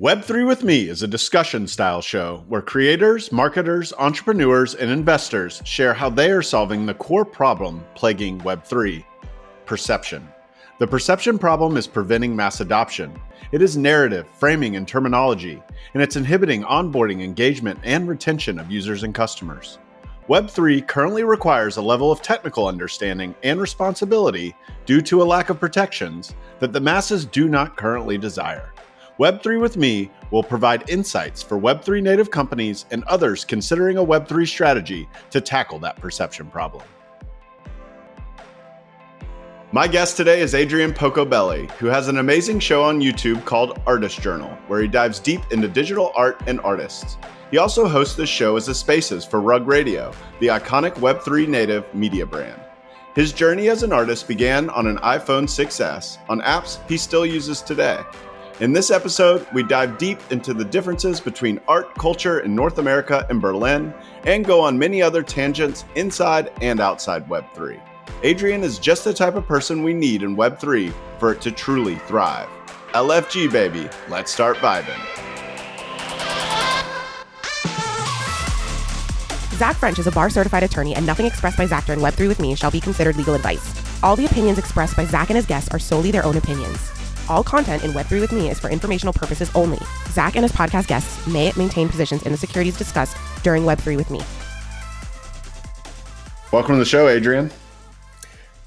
[0.00, 5.92] Web3 with Me is a discussion style show where creators, marketers, entrepreneurs, and investors share
[5.92, 9.04] how they are solving the core problem plaguing Web3
[9.66, 10.26] perception.
[10.78, 13.14] The perception problem is preventing mass adoption.
[13.52, 15.62] It is narrative, framing, and terminology,
[15.92, 19.78] and it's inhibiting onboarding, engagement, and retention of users and customers.
[20.26, 24.56] Web3 currently requires a level of technical understanding and responsibility
[24.86, 28.72] due to a lack of protections that the masses do not currently desire.
[29.18, 34.48] Web3 with Me will provide insights for Web3 native companies and others considering a Web3
[34.48, 36.82] strategy to tackle that perception problem.
[39.70, 44.20] My guest today is Adrian Pocobelli, who has an amazing show on YouTube called Artist
[44.20, 47.16] Journal, where he dives deep into digital art and artists.
[47.50, 51.92] He also hosts this show as a Spaces for Rug Radio, the iconic Web3 native
[51.94, 52.60] media brand.
[53.14, 57.60] His journey as an artist began on an iPhone 6S, on apps he still uses
[57.60, 58.02] today,
[58.62, 63.26] in this episode, we dive deep into the differences between art culture in North America
[63.28, 63.92] and Berlin
[64.24, 67.82] and go on many other tangents inside and outside Web3.
[68.22, 71.96] Adrian is just the type of person we need in Web3 for it to truly
[72.06, 72.48] thrive.
[72.92, 75.00] LFG, baby, let's start vibing.
[79.56, 82.38] Zach French is a bar certified attorney, and nothing expressed by Zach during Web3 with
[82.38, 83.74] me shall be considered legal advice.
[84.04, 87.01] All the opinions expressed by Zach and his guests are solely their own opinions.
[87.32, 89.78] All content in Web3 with me is for informational purposes only.
[90.10, 94.10] Zach and his podcast guests may maintain positions in the securities discussed during Web3 with
[94.10, 94.20] me.
[96.52, 97.50] Welcome to the show, Adrian.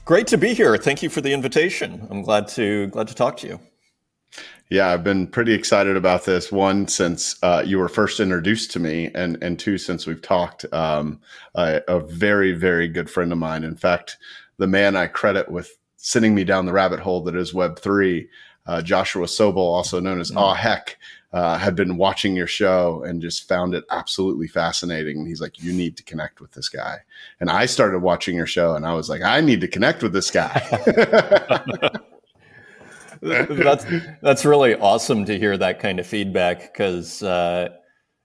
[0.03, 0.75] Great to be here.
[0.77, 2.08] Thank you for the invitation.
[2.09, 3.59] I'm glad to glad to talk to you.
[4.71, 6.52] Yeah, I've been pretty excited about this.
[6.52, 10.66] One, since uh, you were first introduced to me, and and two, since we've talked.
[10.73, 11.21] Um,
[11.53, 13.63] a, a very very good friend of mine.
[13.63, 14.17] In fact,
[14.58, 18.27] the man I credit with sending me down the rabbit hole that is Web three.
[18.66, 20.38] Uh, Joshua Sobel, also known as mm.
[20.38, 20.97] Aw Heck,
[21.33, 25.19] uh, had been watching your show and just found it absolutely fascinating.
[25.19, 26.99] And he's like, "You need to connect with this guy."
[27.39, 30.14] And I started watching your show, and I was like, "I need to connect with
[30.14, 30.61] this guy."
[33.21, 33.86] that's
[34.21, 37.70] that's really awesome to hear that kind of feedback because uh,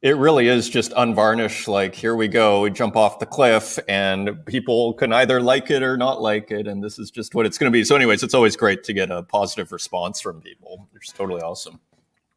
[0.02, 1.68] it really is just unvarnished.
[1.68, 5.82] Like, here we go, we jump off the cliff, and people can either like it
[5.82, 7.84] or not like it, and this is just what it's going to be.
[7.84, 10.88] So, anyways, it's always great to get a positive response from people.
[10.94, 11.80] It's totally awesome.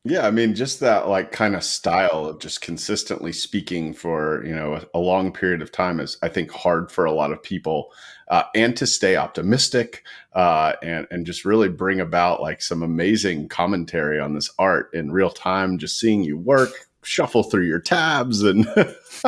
[0.05, 4.53] Yeah, I mean, just that like kind of style of just consistently speaking for you
[4.53, 7.93] know a, long period of time is, I think, hard for a lot of people,
[8.27, 10.03] uh, and to stay optimistic
[10.33, 15.09] uh, and and just really bring about like some amazing commentary on this art in
[15.09, 15.77] real time.
[15.77, 18.67] Just seeing you work, shuffle through your tabs and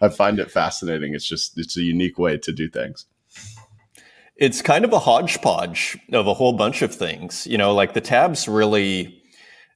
[0.00, 1.14] I find it fascinating.
[1.14, 3.06] It's just it's a unique way to do things.
[4.36, 7.46] It's kind of a hodgepodge of a whole bunch of things.
[7.46, 9.22] You know, like the tabs really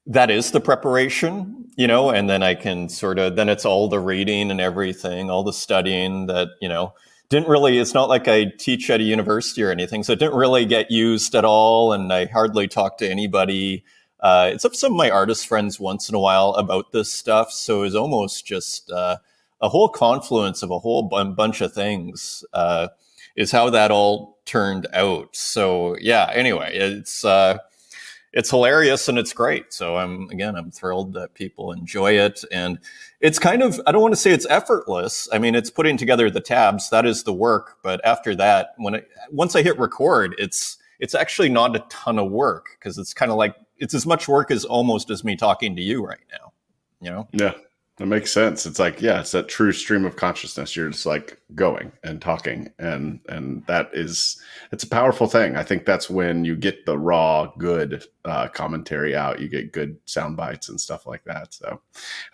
[0.07, 3.89] that is the preparation, you know, and then I can sort of then it's all
[3.89, 6.95] the reading and everything, all the studying that, you know,
[7.29, 10.37] didn't really it's not like I teach at a university or anything, so it didn't
[10.37, 13.85] really get used at all and I hardly talk to anybody
[14.21, 17.51] uh, it's up some of my artist friends once in a while about this stuff.
[17.53, 19.17] So it's almost just uh,
[19.61, 22.89] a whole confluence of a whole b- bunch of things uh,
[23.37, 25.35] is how that all turned out.
[25.35, 27.59] So yeah, anyway, it's uh,
[28.33, 29.73] it's hilarious and it's great.
[29.73, 32.79] So I'm again, I'm thrilled that people enjoy it, and
[33.21, 35.29] it's kind of I don't want to say it's effortless.
[35.33, 38.95] I mean, it's putting together the tabs that is the work, but after that, when
[38.95, 43.15] it once I hit record, it's it's actually not a ton of work because it's
[43.15, 46.21] kind of like it's as much work as almost as me talking to you right
[46.31, 46.53] now.
[47.01, 47.29] You know?
[47.33, 47.55] Yeah.
[48.01, 48.65] That makes sense.
[48.65, 50.75] It's like, yeah, it's that true stream of consciousness.
[50.75, 54.41] You're just like going and talking, and and that is
[54.73, 55.55] it's a powerful thing.
[55.55, 59.41] I think that's when you get the raw, good uh, commentary out.
[59.41, 61.55] You get good sound bites and stuff like that.
[61.55, 61.81] So,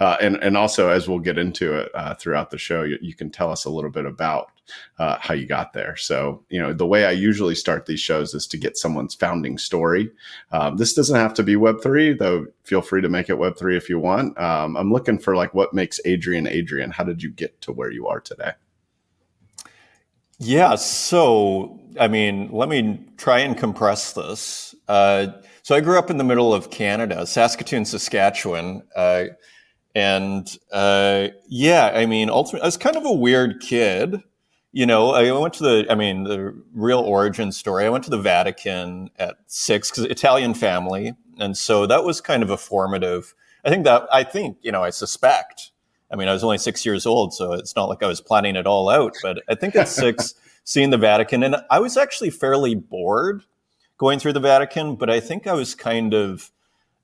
[0.01, 3.15] uh, and and also as we'll get into it uh, throughout the show, you, you,
[3.15, 4.51] can tell us a little bit about
[4.99, 5.97] uh, how you got there.
[5.97, 9.59] So, you know, the way I usually start these shows is to get someone's founding
[9.59, 10.11] story.
[10.53, 12.47] Um, this doesn't have to be Web3, though.
[12.65, 14.39] Feel free to make it Web3 if you want.
[14.39, 16.91] Um, I'm looking for like what makes Adrian Adrian.
[16.91, 18.53] How did you get to where you are today?
[20.39, 20.75] Yeah.
[20.75, 24.75] So, I mean, let me try and compress this.
[24.89, 25.29] Uh,
[25.67, 28.83] so, I grew up in the middle of Canada, Saskatoon, Saskatchewan.
[28.95, 29.25] Uh,
[29.95, 34.23] and uh, yeah, I mean, ultimately, I was kind of a weird kid
[34.77, 37.87] you know, I went to the, I mean, the real origin story.
[37.87, 41.15] I went to the Vatican at six because Italian family.
[41.39, 43.35] And so that was kind of a formative.
[43.65, 45.71] I think that, I think, you know, I suspect.
[46.11, 48.55] I mean, I was only six years old, so it's not like I was planning
[48.55, 50.35] it all out, but I think at six,
[50.65, 53.45] seeing the Vatican, and I was actually fairly bored
[53.99, 56.51] going through the Vatican, but I think I was kind of,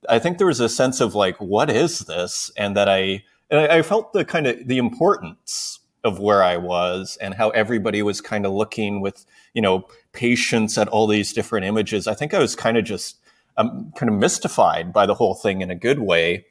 [0.08, 2.50] I think there was a sense of like, what is this?
[2.56, 7.16] And that I, and I, felt the kind of the importance of where I was
[7.20, 9.24] and how everybody was kind of looking with,
[9.54, 12.06] you know, patience at all these different images.
[12.06, 13.18] I think I was kind of just
[13.56, 16.46] um, kind of mystified by the whole thing in a good way.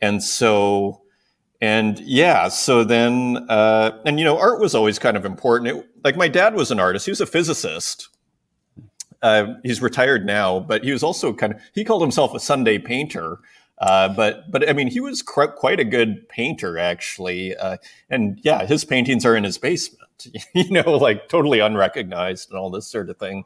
[0.00, 1.02] And so,
[1.60, 5.76] and yeah, so then, uh, and you know, art was always kind of important.
[5.76, 8.08] It, like my dad was an artist, he was a physicist.
[9.24, 12.76] Uh, he's retired now, but he was also kind of, he called himself a Sunday
[12.78, 13.38] painter.
[13.78, 17.56] Uh, but but I mean, he was cr- quite a good painter, actually.
[17.56, 17.78] Uh,
[18.10, 22.70] and yeah, his paintings are in his basement, you know, like totally unrecognized and all
[22.70, 23.44] this sort of thing.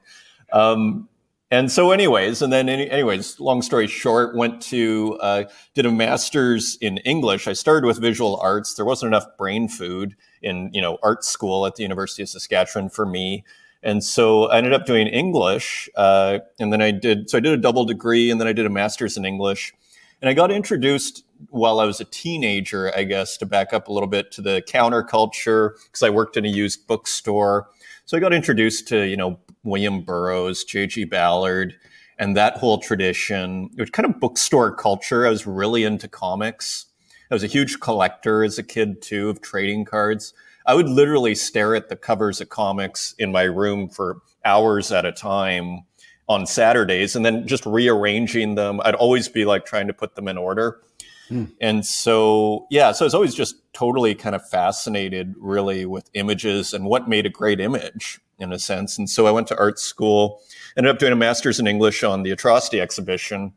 [0.53, 1.09] Um,
[1.51, 5.45] and so, anyways, and then, any, anyways, long story short, went to uh,
[5.75, 7.47] did a master's in English.
[7.47, 8.75] I started with visual arts.
[8.75, 12.91] There wasn't enough brain food in you know art school at the University of Saskatchewan
[12.91, 13.45] for me.
[13.83, 17.31] And so I ended up doing English, uh, and then I did.
[17.31, 19.73] So I did a double degree, and then I did a master's in English.
[20.21, 23.93] And I got introduced while I was a teenager, I guess, to back up a
[23.93, 27.69] little bit to the counterculture because I worked in a used bookstore.
[28.05, 31.05] So I got introduced to, you know, William Burroughs, J.G.
[31.05, 31.75] Ballard,
[32.19, 33.71] and that whole tradition.
[33.77, 35.27] which kind of bookstore culture.
[35.27, 36.87] I was really into comics.
[37.31, 40.33] I was a huge collector as a kid too of trading cards.
[40.69, 45.07] I would literally stare at the covers of comics in my room for hours at
[45.07, 45.85] a time
[46.29, 48.83] on Saturdays and then just rearranging them.
[48.85, 50.83] I'd always be like trying to put them in order.
[51.29, 51.45] Hmm.
[51.59, 56.75] And so, yeah, so I was always just totally kind of fascinated really with images
[56.75, 58.99] and what made a great image in a sense.
[58.99, 60.43] And so I went to art school,
[60.77, 63.55] ended up doing a master's in English on the Atrocity exhibition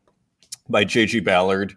[0.70, 1.20] by J.G.
[1.20, 1.76] Ballard.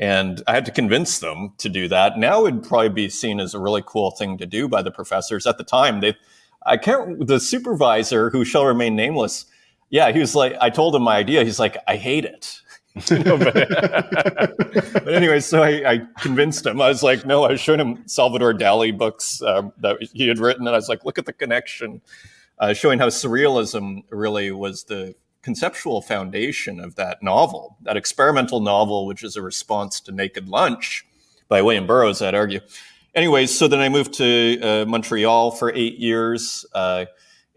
[0.00, 2.16] And I had to convince them to do that.
[2.18, 4.90] Now it would probably be seen as a really cool thing to do by the
[4.90, 5.46] professors.
[5.46, 6.16] At the time, they,
[6.64, 9.44] I can't, the supervisor who shall remain nameless,
[9.90, 11.44] yeah, he was like, I told him my idea.
[11.44, 12.60] He's like, I hate it.
[12.94, 13.54] but,
[15.04, 16.80] but, anyway, so I, I, convinced him.
[16.80, 20.66] I was like, no, I showed him Salvador Dali books um, that he had written,
[20.66, 22.00] and I was like, look at the connection,
[22.58, 29.06] uh, showing how surrealism really was the conceptual foundation of that novel, that experimental novel,
[29.06, 31.06] which is a response to Naked Lunch
[31.48, 32.60] by William Burroughs, I'd argue.
[33.14, 36.64] Anyways, so then I moved to uh, Montreal for eight years.
[36.74, 37.06] Uh,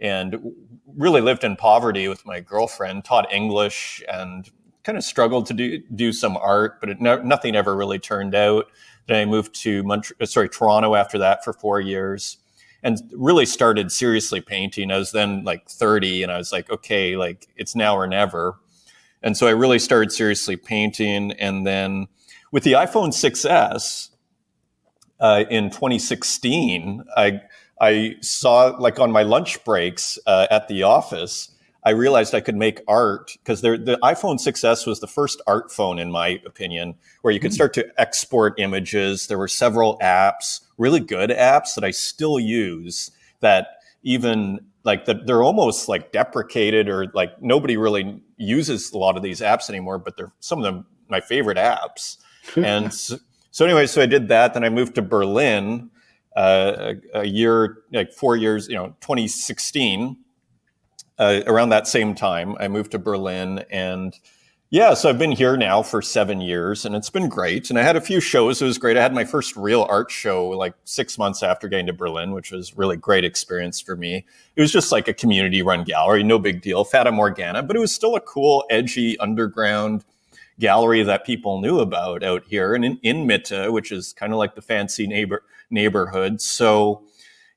[0.04, 0.36] and
[0.98, 4.52] really lived in poverty with my girlfriend, taught English, and
[4.84, 8.68] kind of struggled to do do some art, but no, nothing ever really turned out.
[9.08, 12.38] Then I moved to Montreal, uh, sorry Toronto after that for four years,
[12.84, 14.92] and really started seriously painting.
[14.92, 18.60] I was then like 30, and I was like, okay, like it's now or never.
[19.22, 22.08] And so I really started seriously painting, and then
[22.52, 24.10] with the iPhone 6s
[25.20, 27.42] uh, in 2016, I
[27.82, 31.50] I saw like on my lunch breaks uh, at the office,
[31.86, 36.00] I realized I could make art because the iPhone 6s was the first art phone,
[36.00, 37.56] in my opinion, where you could hmm.
[37.56, 39.28] start to export images.
[39.28, 45.26] There were several apps, really good apps that I still use that even like that
[45.26, 49.98] they're almost like deprecated or like nobody really uses a lot of these apps anymore,
[49.98, 52.18] but they're some of them my favorite apps.
[52.56, 53.18] and so,
[53.52, 54.54] so anyway, so I did that.
[54.54, 55.90] Then I moved to Berlin
[56.36, 60.18] uh, a, a, year, like four years, you know, 2016,
[61.20, 63.64] uh, around that same time, I moved to Berlin.
[63.70, 64.18] And
[64.74, 67.70] yeah, so I've been here now for seven years and it's been great.
[67.70, 68.60] And I had a few shows.
[68.60, 68.98] It was great.
[68.98, 72.52] I had my first real art show like six months after getting to Berlin, which
[72.52, 74.26] was really great experience for me.
[74.56, 77.80] It was just like a community run gallery, no big deal, Fata Morgana, but it
[77.80, 80.06] was still a cool, edgy underground
[80.60, 84.40] gallery that people knew about out here and in, in Mitte, which is kind of
[84.40, 86.42] like the fancy neighbor neighborhood.
[86.42, 87.04] So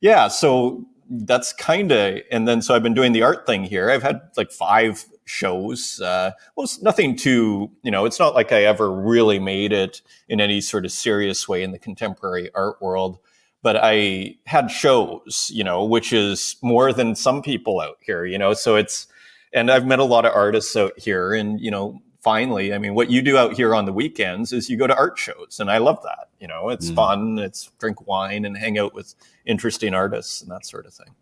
[0.03, 3.91] yeah, so that's kind of, and then so I've been doing the art thing here.
[3.91, 6.01] I've had like five shows.
[6.01, 10.03] Uh, well, it's nothing too, you know, it's not like I ever really made it
[10.29, 13.19] in any sort of serious way in the contemporary art world.
[13.63, 18.39] But I had shows, you know, which is more than some people out here, you
[18.39, 18.55] know.
[18.55, 19.09] So it's,
[19.53, 22.95] and I've met a lot of artists out here, and you know, finally, I mean,
[22.95, 25.71] what you do out here on the weekends is you go to art shows, and
[25.71, 26.29] I love that.
[26.41, 26.97] You know, it's mm.
[26.97, 27.39] fun.
[27.39, 29.15] It's drink wine and hang out with
[29.45, 31.15] interesting artists and that sort of thing.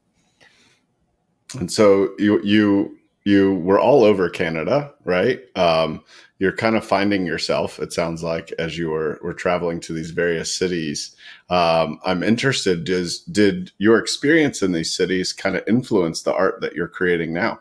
[1.61, 5.42] And so you you you were all over Canada, right?
[5.56, 6.02] Um,
[6.38, 7.78] you're kind of finding yourself.
[7.78, 11.14] It sounds like as you were were traveling to these various cities.
[11.50, 12.84] Um, I'm interested.
[12.84, 17.34] Does did your experience in these cities kind of influence the art that you're creating
[17.34, 17.61] now?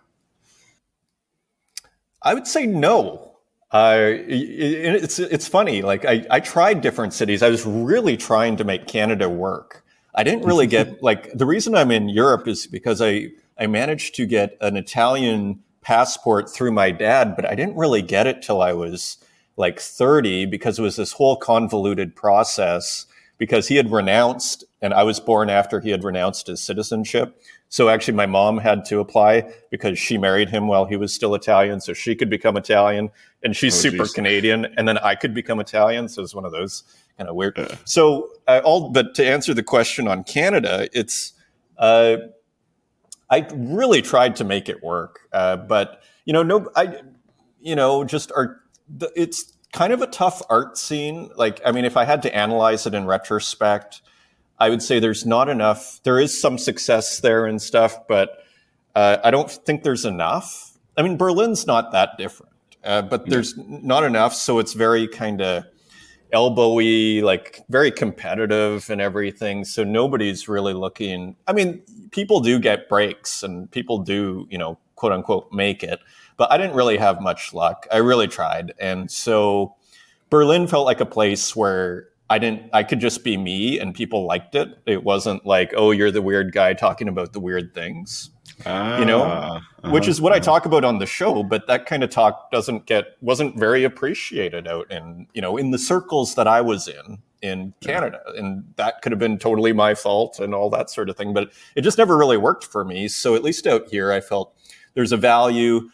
[2.22, 3.33] I would say no.
[3.74, 5.82] Uh, it's it's funny.
[5.82, 7.42] Like I, I tried different cities.
[7.42, 9.84] I was really trying to make Canada work.
[10.14, 14.14] I didn't really get like the reason I'm in Europe is because I I managed
[14.16, 18.62] to get an Italian passport through my dad, but I didn't really get it till
[18.62, 19.18] I was
[19.58, 25.04] like 30 because it was this whole convoluted process because he had renounced and I
[25.04, 27.42] was born after he had renounced his citizenship.
[27.70, 31.34] So actually my mom had to apply because she married him while he was still
[31.34, 33.10] Italian so she could become Italian
[33.44, 34.14] and she's oh, super geez.
[34.14, 36.84] Canadian and then I could become Italian so it's one of those
[37.18, 37.58] kind of weird.
[37.58, 37.76] Uh.
[37.86, 41.34] So uh, all but to answer the question on Canada it's
[41.78, 42.18] uh,
[43.30, 47.02] I really tried to make it work uh, but you know no I
[47.60, 48.62] you know just are
[49.16, 51.30] it's kind of a tough art scene.
[51.36, 54.02] Like, I mean, if I had to analyze it in retrospect,
[54.60, 56.00] I would say there's not enough.
[56.04, 58.44] There is some success there and stuff, but
[58.96, 60.78] uh, I don't think there's enough.
[60.96, 62.54] I mean, Berlin's not that different,
[62.84, 64.34] uh, but there's not enough.
[64.36, 65.66] So it's very kind of
[66.32, 69.66] elbowy, like very competitive and everything.
[69.66, 71.36] So nobody's really looking.
[71.48, 76.00] I mean, people do get breaks and people do, you know, quote unquote, make it
[76.38, 77.88] but I didn't really have much luck.
[77.92, 78.74] I really tried.
[78.80, 79.76] And so
[80.30, 84.26] Berlin felt like a place where I didn't I could just be me and people
[84.26, 84.78] liked it.
[84.86, 88.32] It wasn't like, "Oh, you're the weird guy talking about the weird things."
[88.66, 90.38] Ah, you know, uh-huh, which is what uh-huh.
[90.38, 93.84] I talk about on the show, but that kind of talk doesn't get wasn't very
[93.84, 98.22] appreciated out in, you know, in the circles that I was in in Canada.
[98.34, 98.40] Yeah.
[98.40, 101.52] And that could have been totally my fault and all that sort of thing, but
[101.76, 103.08] it just never really worked for me.
[103.10, 104.56] So at least out here I felt
[104.94, 105.90] there's a value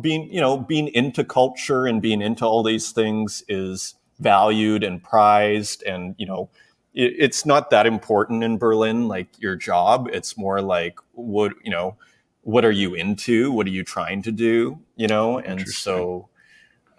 [0.00, 5.02] being you know being into culture and being into all these things is valued and
[5.02, 6.50] prized and you know
[6.94, 10.08] it, it's not that important in berlin like your job.
[10.12, 11.96] It's more like what you know
[12.42, 13.52] what are you into?
[13.52, 14.78] What are you trying to do?
[14.96, 16.28] You know and so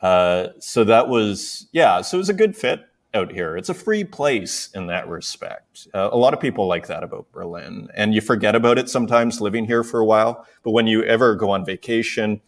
[0.01, 3.57] uh, so that was yeah so it was a good fit out here.
[3.57, 5.87] It's a free place in that respect.
[5.93, 7.87] Uh, a lot of people like that about berlin.
[7.95, 10.45] And you forget about it sometimes living here for a while.
[10.63, 12.41] But when you ever go on vacation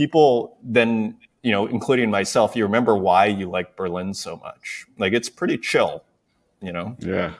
[0.00, 0.90] people then
[1.42, 4.86] you know including myself you remember why you like berlin so much.
[4.98, 6.04] Like it's pretty chill
[6.62, 6.96] you know?
[7.00, 7.34] Yeah.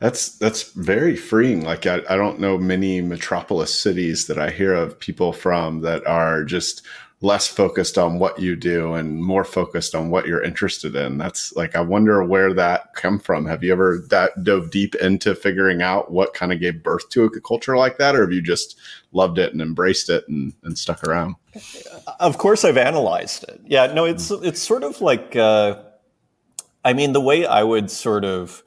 [0.00, 1.64] That's that's very freeing.
[1.64, 6.04] Like I, I don't know many metropolis cities that i hear of people from that
[6.06, 6.84] are just
[7.22, 11.18] less focused on what you do and more focused on what you're interested in.
[11.18, 13.44] That's like I wonder where that come from.
[13.44, 17.24] Have you ever that dove deep into figuring out what kind of gave birth to
[17.24, 18.78] a culture like that, or have you just
[19.12, 21.34] loved it and embraced it and, and stuck around?
[22.20, 23.60] Of course, I've analyzed it.
[23.66, 25.82] Yeah, no, it's it's sort of like uh,
[26.84, 28.62] I mean the way I would sort of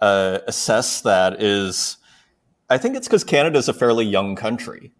[0.00, 1.98] uh, assess that is.
[2.68, 4.92] I think it's because Canada is a fairly young country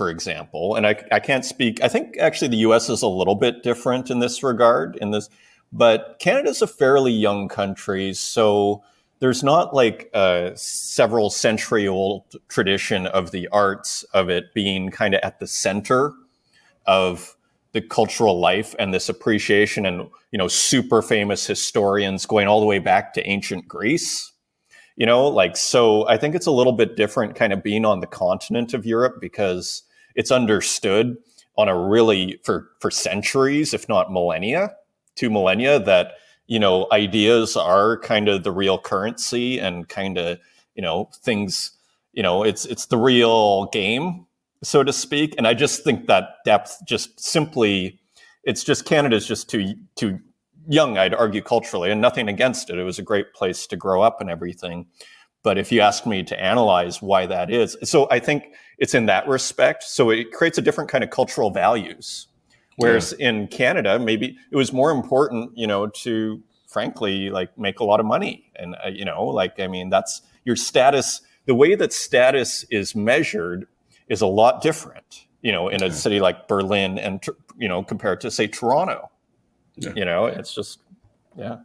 [0.00, 0.76] for example.
[0.76, 4.10] And I, I can't speak, I think actually the US is a little bit different
[4.10, 5.28] in this regard, in this,
[5.74, 8.14] but Canada's a fairly young country.
[8.14, 8.82] So
[9.18, 15.12] there's not like a several century old tradition of the arts of it being kind
[15.12, 16.14] of at the center
[16.86, 17.36] of
[17.72, 22.66] the cultural life and this appreciation and you know super famous historians going all the
[22.66, 24.32] way back to ancient greece
[24.96, 28.00] you know like so i think it's a little bit different kind of being on
[28.00, 31.16] the continent of europe because it's understood
[31.56, 34.74] on a really for for centuries if not millennia
[35.16, 36.12] two millennia that
[36.46, 40.38] you know ideas are kind of the real currency and kind of
[40.74, 41.72] you know things
[42.12, 44.26] you know it's it's the real game
[44.62, 47.98] so to speak and i just think that depth just simply
[48.44, 50.18] it's just canada's just too too
[50.68, 52.78] young, I'd argue culturally, and nothing against it.
[52.78, 54.86] It was a great place to grow up and everything.
[55.42, 58.44] But if you ask me to analyze why that is, so I think
[58.78, 59.84] it's in that respect.
[59.84, 62.26] So it creates a different kind of cultural values.
[62.76, 63.30] Whereas yeah.
[63.30, 68.00] in Canada, maybe it was more important, you know, to frankly like make a lot
[68.00, 68.50] of money.
[68.56, 71.20] And, uh, you know, like, I mean, that's your status.
[71.46, 73.66] The way that status is measured
[74.08, 77.24] is a lot different, you know, in a city like Berlin and,
[77.58, 79.10] you know, compared to, say, Toronto
[79.80, 79.92] yeah.
[79.96, 80.80] You know, it's just,
[81.36, 81.58] yeah.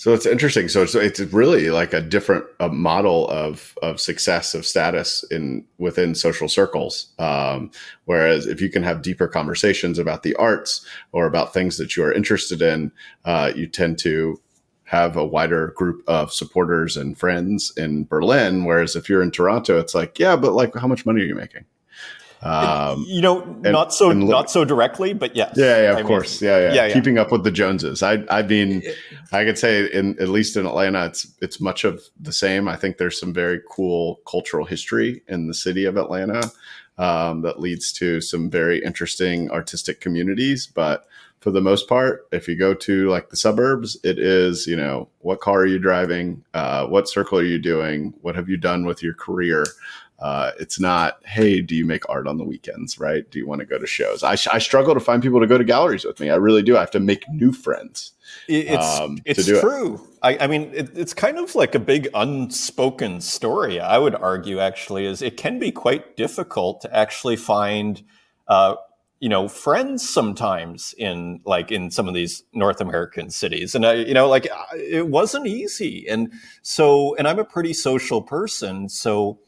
[0.00, 0.68] So it's interesting.
[0.68, 5.66] So it's, it's really like a different a model of of success of status in
[5.76, 7.08] within social circles.
[7.18, 7.70] Um,
[8.06, 12.04] whereas if you can have deeper conversations about the arts or about things that you
[12.04, 12.92] are interested in,
[13.26, 14.40] uh, you tend to
[14.84, 18.64] have a wider group of supporters and friends in Berlin.
[18.64, 21.34] Whereas if you're in Toronto, it's like, yeah, but like, how much money are you
[21.34, 21.66] making?
[22.42, 25.54] Um, you know, and, not so look, not so directly, but yes.
[25.56, 26.40] Yeah, yeah, of I course.
[26.40, 28.02] Mean, yeah, yeah, yeah, Keeping up with the Joneses.
[28.02, 28.82] I I mean,
[29.32, 32.68] I could say in at least in Atlanta, it's it's much of the same.
[32.68, 36.50] I think there's some very cool cultural history in the city of Atlanta
[36.98, 41.06] um, that leads to some very interesting artistic communities, but
[41.40, 45.08] for the most part, if you go to like the suburbs, it is, you know,
[45.20, 46.44] what car are you driving?
[46.52, 48.12] Uh, what circle are you doing?
[48.20, 49.64] What have you done with your career?
[50.20, 53.28] Uh, it's not, hey, do you make art on the weekends, right?
[53.30, 54.22] Do you want to go to shows?
[54.22, 56.28] I, I struggle to find people to go to galleries with me.
[56.28, 56.76] I really do.
[56.76, 58.12] I have to make new friends.
[58.46, 59.94] It's um, it's true.
[59.94, 60.00] It.
[60.22, 63.80] I, I, mean, it, it's kind of like a big unspoken story.
[63.80, 68.02] I would argue, actually, is it can be quite difficult to actually find,
[68.46, 68.76] uh,
[69.20, 73.94] you know, friends sometimes in like in some of these North American cities, and I,
[73.94, 76.06] you know, like it wasn't easy.
[76.08, 79.40] And so, and I'm a pretty social person, so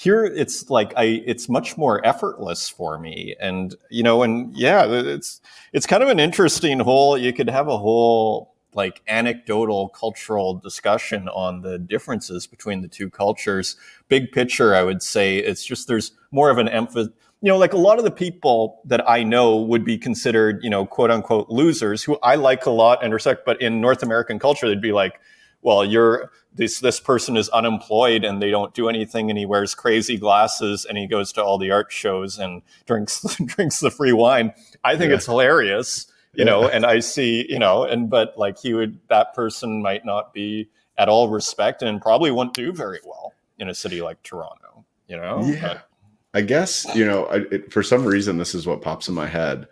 [0.00, 3.36] here it's like i it's much more effortless for me.
[3.38, 5.42] And you know and yeah it's
[5.74, 11.28] it's kind of an interesting whole you could have a whole like anecdotal cultural discussion
[11.28, 13.76] on the differences between the two cultures.
[14.08, 17.74] Big picture i would say it's just there's more of an emphasis you know like
[17.74, 21.50] a lot of the people that i know would be considered you know quote unquote
[21.50, 24.92] losers who i like a lot and respect but in north american culture they'd be
[24.92, 25.20] like
[25.62, 29.74] well, you're this this person is unemployed and they don't do anything and he wears
[29.74, 34.12] crazy glasses and he goes to all the art shows and drinks drinks the free
[34.12, 34.52] wine.
[34.84, 35.16] I think yeah.
[35.16, 36.50] it's hilarious, you yeah.
[36.50, 40.34] know, and I see, you know, and but like he would that person might not
[40.34, 40.68] be
[41.00, 45.16] at all respected and probably won't do very well in a city like Toronto, you
[45.16, 45.42] know?
[45.44, 45.60] Yeah.
[45.74, 45.88] But,
[46.32, 49.26] I guess, you know, I, it, for some reason, this is what pops in my
[49.26, 49.66] head.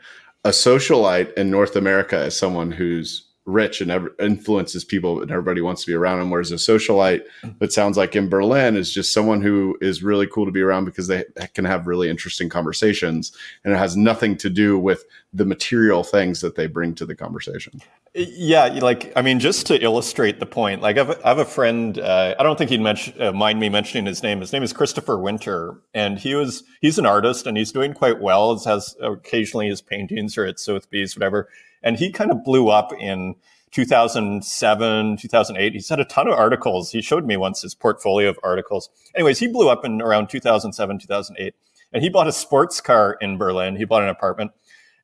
[0.44, 5.60] A socialite in North America is someone who's rich and ever, influences people and everybody
[5.60, 6.30] wants to be around him.
[6.30, 7.22] Whereas a socialite,
[7.60, 10.84] it sounds like in Berlin, is just someone who is really cool to be around
[10.84, 11.24] because they
[11.54, 13.32] can have really interesting conversations
[13.64, 17.14] and it has nothing to do with the material things that they bring to the
[17.14, 17.80] conversation.
[18.14, 21.44] Yeah, like I mean, just to illustrate the point, like I have, I have a
[21.44, 21.98] friend.
[21.98, 22.84] Uh, I don't think he'd
[23.20, 24.40] uh, mind me mentioning his name.
[24.40, 28.20] His name is Christopher Winter, and he was he's an artist and he's doing quite
[28.20, 28.58] well.
[28.58, 31.48] Has occasionally his paintings are at Sotheby's, whatever
[31.82, 33.34] and he kind of blew up in
[33.72, 35.72] 2007, 2008.
[35.72, 36.92] He's had a ton of articles.
[36.92, 38.88] He showed me once his portfolio of articles.
[39.14, 41.54] Anyways, he blew up in around 2007, 2008.
[41.92, 43.76] And he bought a sports car in Berlin.
[43.76, 44.52] He bought an apartment.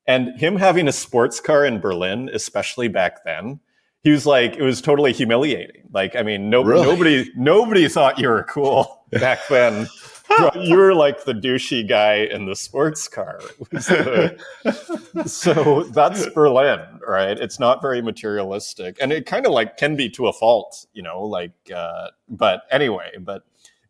[0.06, 3.60] And him having a sports car in Berlin, especially back then,
[4.02, 5.88] he was like, it was totally humiliating.
[5.90, 6.86] Like, I mean, no, really?
[6.86, 9.88] nobody, nobody thought you were cool back then
[10.56, 13.40] you were like the douchey guy in the sports car.
[15.26, 17.38] So that's Berlin, right?
[17.38, 21.02] It's not very materialistic, and it kind of like can be to a fault, you
[21.02, 21.22] know.
[21.22, 23.44] Like, uh, but anyway, but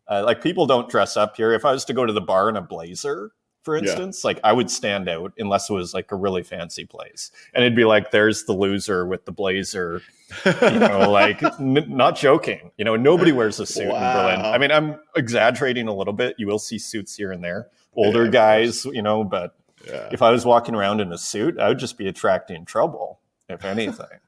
[0.07, 1.51] uh, like people don't dress up here.
[1.53, 3.31] If I was to go to the bar in a blazer,
[3.65, 4.27] for instance, yeah.
[4.27, 7.31] like I would stand out unless it was like a really fancy place.
[7.53, 10.03] And it'd be like, there's the loser with the blazer,
[10.45, 12.69] you know, like n- not joking.
[12.77, 14.29] You know, nobody wears a suit wow.
[14.29, 14.53] in Berlin.
[14.53, 16.35] I mean, I'm exaggerating a little bit.
[16.37, 19.55] You will see suits here and there, older yeah, guys, you know, but
[19.87, 20.09] yeah.
[20.11, 23.65] if I was walking around in a suit, I would just be attracting trouble, if
[23.65, 24.19] anything.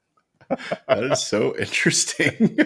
[0.48, 2.36] That is so interesting.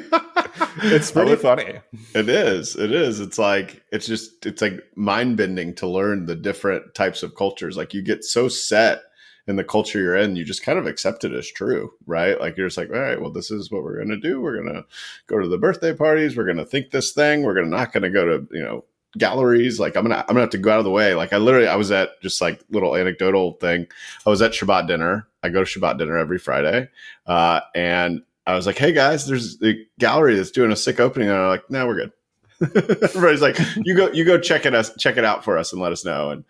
[0.82, 1.80] it's pretty funny.
[2.14, 2.76] It is.
[2.76, 3.20] It is.
[3.20, 7.76] It's like it's just it's like mind bending to learn the different types of cultures.
[7.76, 9.02] Like you get so set
[9.48, 12.40] in the culture you're in, you just kind of accept it as true, right?
[12.40, 14.40] Like you're just like, all right, well, this is what we're gonna do.
[14.40, 14.84] We're gonna
[15.26, 16.36] go to the birthday parties.
[16.36, 17.42] We're gonna think this thing.
[17.42, 18.84] We're gonna not gonna go to you know
[19.18, 19.80] galleries.
[19.80, 21.14] Like I'm gonna I'm gonna have to go out of the way.
[21.14, 23.86] Like I literally I was at just like little anecdotal thing.
[24.24, 25.26] I was at Shabbat dinner.
[25.42, 26.88] I go to Shabbat dinner every Friday,
[27.26, 31.28] uh, and I was like, "Hey guys, there's a gallery that's doing a sick opening."
[31.28, 32.12] And I'm like, "No, we're good."
[33.02, 35.80] Everybody's like, "You go, you go check it us, check it out for us, and
[35.80, 36.44] let us know." And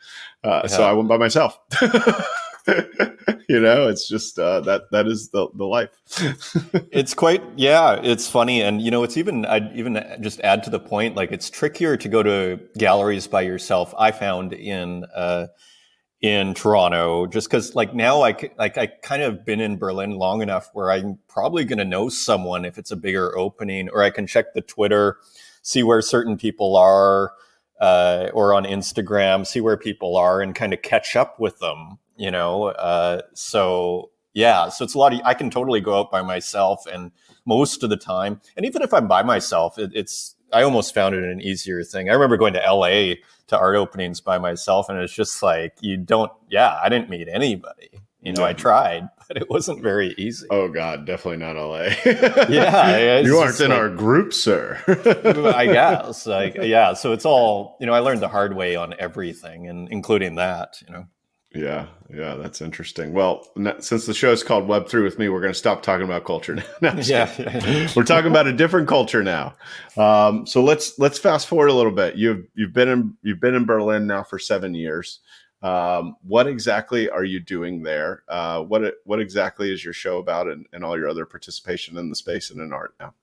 [0.45, 0.67] uh, yeah.
[0.69, 1.59] so I went by myself.
[3.49, 5.91] you know, it's just uh, that that is the the life.
[6.91, 10.71] it's quite yeah, it's funny, and you know, it's even I'd even just add to
[10.71, 13.95] the point, like it's trickier to go to galleries by yourself.
[13.99, 15.05] I found in.
[15.15, 15.47] Uh,
[16.23, 20.41] in Toronto, just because like now I like I kind of been in Berlin long
[20.41, 24.11] enough where I'm probably going to know someone if it's a bigger opening, or I
[24.11, 25.19] can check the Twitter,
[25.63, 27.33] see where certain people are,
[27.81, 31.99] uh, or on Instagram, see where people are, and kind of catch up with them.
[32.17, 35.13] You know, uh, so yeah, so it's a lot.
[35.13, 37.11] Of, I can totally go out by myself, and
[37.45, 41.15] most of the time, and even if I'm by myself, it, it's I almost found
[41.15, 42.11] it an easier thing.
[42.11, 43.15] I remember going to LA
[43.49, 46.31] to art openings by myself, and it's just like you don't.
[46.49, 47.91] Yeah, I didn't meet anybody.
[48.23, 50.47] You know, I tried, but it wasn't very easy.
[50.51, 51.89] Oh God, definitely not LA.
[52.49, 54.81] yeah, you aren't in like, our group, sir.
[54.87, 56.95] I guess, like, yeah.
[56.95, 57.93] So it's all you know.
[57.93, 60.81] I learned the hard way on everything, and including that.
[60.87, 61.07] You know.
[61.55, 63.13] Yeah, yeah, that's interesting.
[63.13, 63.47] Well,
[63.79, 66.25] since the show is called Web Three with me, we're going to stop talking about
[66.25, 66.95] culture now.
[66.97, 67.31] yeah,
[67.95, 69.55] we're talking about a different culture now.
[69.97, 72.17] Um, so let's let's fast forward a little bit.
[72.17, 75.21] You've you've been in you've been in Berlin now for seven years.
[75.63, 78.25] Um, what exactly are you doing there?
[78.29, 82.09] Uh, what what exactly is your show about, and, and all your other participation in
[82.09, 83.15] the space and in art now?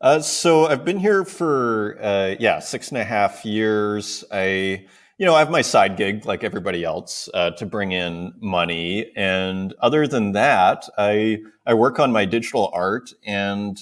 [0.00, 4.24] Uh, so I've been here for uh, yeah six and a half years.
[4.30, 4.86] I
[5.18, 9.12] you know I have my side gig like everybody else uh, to bring in money,
[9.16, 13.12] and other than that, I I work on my digital art.
[13.24, 13.78] And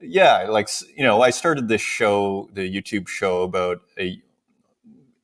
[0.00, 4.22] yeah, like you know I started this show, the YouTube show, about a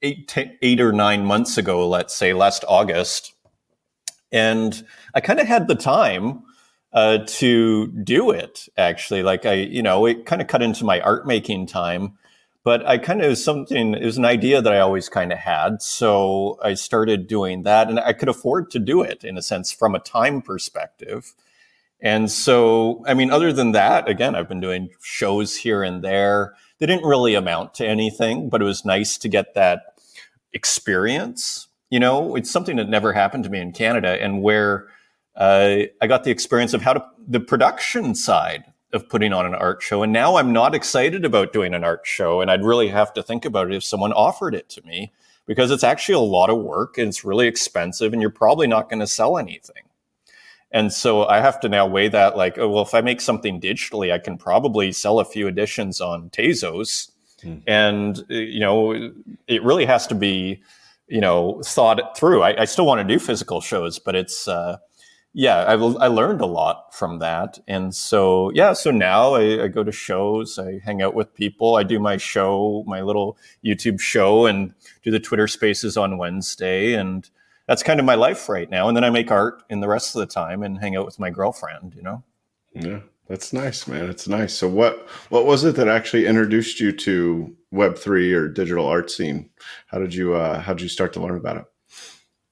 [0.02, 3.34] eight eight or nine months ago, let's say last August,
[4.32, 6.42] and I kind of had the time
[6.92, 9.22] uh, to do it actually.
[9.22, 12.18] Like i you know it kind of cut into my art making time
[12.64, 15.80] but i kind of something it was an idea that i always kind of had.
[15.82, 19.70] So i started doing that and i could afford to do it in a sense
[19.70, 21.34] from a time perspective.
[22.00, 26.54] And so i mean other than that again i've been doing shows here and there.
[26.80, 30.00] They didn't really amount to anything but it was nice to get that
[30.52, 31.68] experience.
[31.90, 34.88] You know it's something that never happened to me in canada and where
[35.36, 39.54] uh, I got the experience of how to the production side of putting on an
[39.54, 40.02] art show.
[40.02, 42.40] And now I'm not excited about doing an art show.
[42.40, 45.12] And I'd really have to think about it if someone offered it to me
[45.46, 48.88] because it's actually a lot of work and it's really expensive and you're probably not
[48.88, 49.82] going to sell anything.
[50.70, 53.60] And so I have to now weigh that like, oh, well, if I make something
[53.60, 57.10] digitally, I can probably sell a few editions on Tezos.
[57.42, 57.62] Mm.
[57.66, 59.12] And, uh, you know,
[59.46, 60.62] it really has to be,
[61.06, 62.42] you know, thought through.
[62.42, 64.78] I, I still want to do physical shows, but it's, uh,
[65.36, 67.58] yeah, I, I learned a lot from that.
[67.66, 71.74] And so, yeah, so now I, I, go to shows, I hang out with people,
[71.74, 76.94] I do my show, my little YouTube show, and do the Twitter spaces on Wednesday.
[76.94, 77.28] And
[77.66, 78.86] that's kind of my life right now.
[78.86, 81.18] And then I make art in the rest of the time and hang out with
[81.18, 82.22] my girlfriend, you know?
[82.72, 84.08] Yeah, that's nice, man.
[84.08, 84.54] It's nice.
[84.54, 89.50] So, what, what was it that actually introduced you to Web3 or digital art scene?
[89.88, 91.64] How did you, uh, how did you start to learn about it?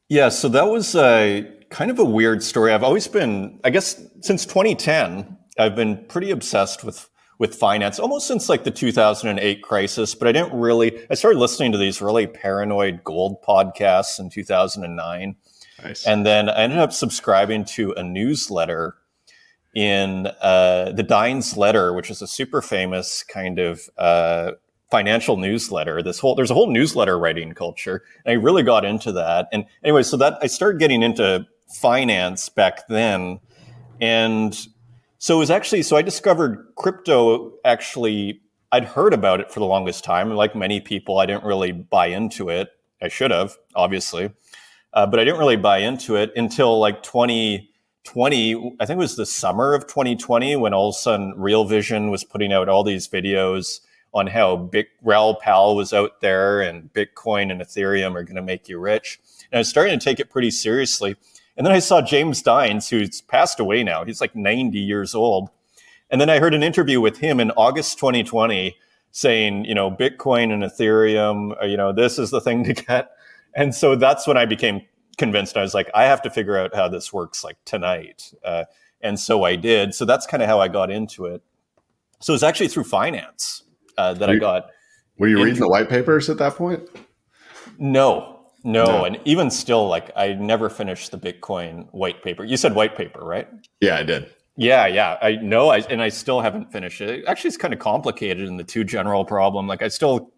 [0.09, 1.42] Yeah, so that was, uh,
[1.73, 2.73] kind of a weird story.
[2.73, 7.09] I've always been, I guess, since 2010, I've been pretty obsessed with
[7.39, 10.15] with finance almost since like the 2008 crisis.
[10.15, 11.05] But I didn't really.
[11.11, 15.35] I started listening to these really paranoid gold podcasts in 2009,
[15.83, 16.07] nice.
[16.07, 18.95] and then I ended up subscribing to a newsletter
[19.75, 24.53] in uh, the Dines Letter, which is a super famous kind of uh,
[24.91, 26.03] financial newsletter.
[26.03, 29.49] This whole there's a whole newsletter writing culture, and I really got into that.
[29.53, 33.41] And anyway, so that I started getting into finance back then.
[34.01, 34.59] And
[35.19, 38.41] so it was actually, so I discovered crypto actually,
[38.73, 40.31] I'd heard about it for the longest time.
[40.31, 42.71] Like many people, I didn't really buy into it.
[43.01, 44.31] I should have, obviously.
[44.95, 48.77] Uh, but I didn't really buy into it until like 2020.
[48.81, 52.11] I think it was the summer of 2020 when all of a sudden Real Vision
[52.11, 53.81] was putting out all these videos
[54.15, 58.43] on how big Raoul Pal was out there and Bitcoin and Ethereum are going to
[58.43, 59.19] make you rich.
[59.51, 61.17] And I was starting to take it pretty seriously.
[61.57, 64.05] And then I saw James Dines, who's passed away now.
[64.05, 65.51] He's like 90 years old.
[66.11, 68.77] And then I heard an interview with him in August 2020
[69.11, 73.11] saying, you know, Bitcoin and Ethereum, uh, you know, this is the thing to get.
[73.55, 74.81] And so that's when I became
[75.19, 75.57] convinced.
[75.57, 78.33] I was like, I have to figure out how this works like tonight.
[78.45, 78.65] Uh,
[79.03, 79.95] and so I did.
[79.95, 81.43] So that's kind of how I got into it.
[82.21, 83.65] So it was actually through finance
[83.99, 84.71] uh, that you, I got.
[85.19, 86.88] Were you reading the white papers at that point?
[87.79, 88.32] No,
[88.64, 92.44] no, no, and even still, like I never finished the Bitcoin white paper.
[92.44, 93.48] You said white paper, right?
[93.81, 94.31] Yeah, I did.
[94.57, 97.25] Yeah, yeah, I know, I, and I still haven't finished it.
[97.27, 99.66] Actually, it's kind of complicated in the two general problem.
[99.66, 100.31] Like, I still,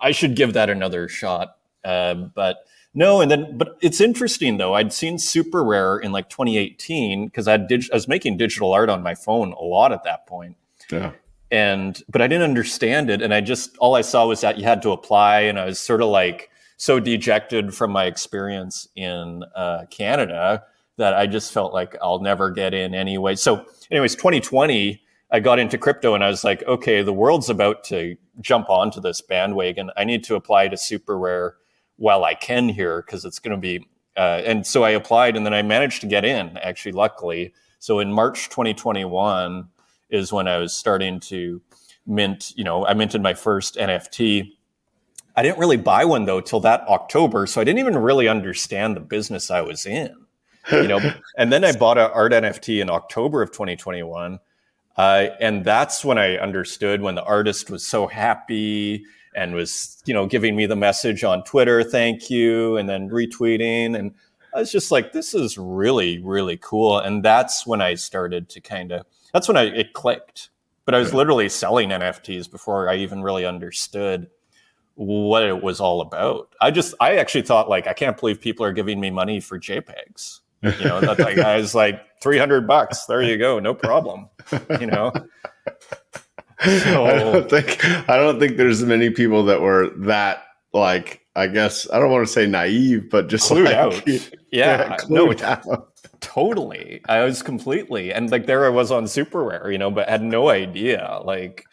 [0.00, 1.56] I should give that another shot.
[1.84, 4.74] Uh, but no, and then, but it's interesting though.
[4.74, 9.02] I'd seen SuperRare in like 2018 because I dig- I was making digital art on
[9.02, 10.56] my phone a lot at that point.
[10.90, 11.12] Yeah.
[11.50, 14.64] And but I didn't understand it, and I just all I saw was that you
[14.64, 19.44] had to apply, and I was sort of like so dejected from my experience in
[19.54, 20.64] uh, Canada
[20.98, 23.34] that I just felt like I'll never get in anyway.
[23.34, 27.84] So, anyways, 2020, I got into crypto and I was like, okay, the world's about
[27.84, 29.90] to jump onto this bandwagon.
[29.96, 31.52] I need to apply to SuperRare
[31.96, 33.86] while I can here because it's going to be.
[34.16, 37.52] Uh, and so I applied and then I managed to get in, actually, luckily.
[37.78, 39.68] So in March 2021
[40.08, 41.60] is when I was starting to
[42.06, 44.52] mint, you know, I minted my first NFT
[45.36, 48.96] I didn't really buy one though till that October, so I didn't even really understand
[48.96, 50.14] the business I was in.
[50.72, 54.38] You know, and then I bought an art NFT in October of 2021,
[54.96, 60.14] uh, and that's when I understood when the artist was so happy and was you
[60.14, 64.14] know giving me the message on Twitter, thank you, and then retweeting, and
[64.54, 68.60] I was just like, this is really really cool, and that's when I started to
[68.60, 70.48] kind of that's when I it clicked.
[70.86, 74.28] But I was literally selling NFTs before I even really understood
[74.96, 76.48] what it was all about.
[76.60, 79.58] I just, I actually thought like, I can't believe people are giving me money for
[79.58, 80.40] JPEGs.
[80.62, 83.04] You know, that like, I was like 300 bucks.
[83.06, 83.58] There you go.
[83.60, 84.28] No problem.
[84.80, 85.12] You know?
[86.64, 91.48] So, I don't think I don't think there's many people that were that like I
[91.48, 94.02] guess I don't want to say naive, but just clued like, out.
[94.52, 95.88] Yeah, yeah no, out.
[96.20, 97.02] totally.
[97.08, 100.48] I was completely and like there I was on SuperRare, you know, but had no
[100.48, 101.20] idea.
[101.24, 101.66] Like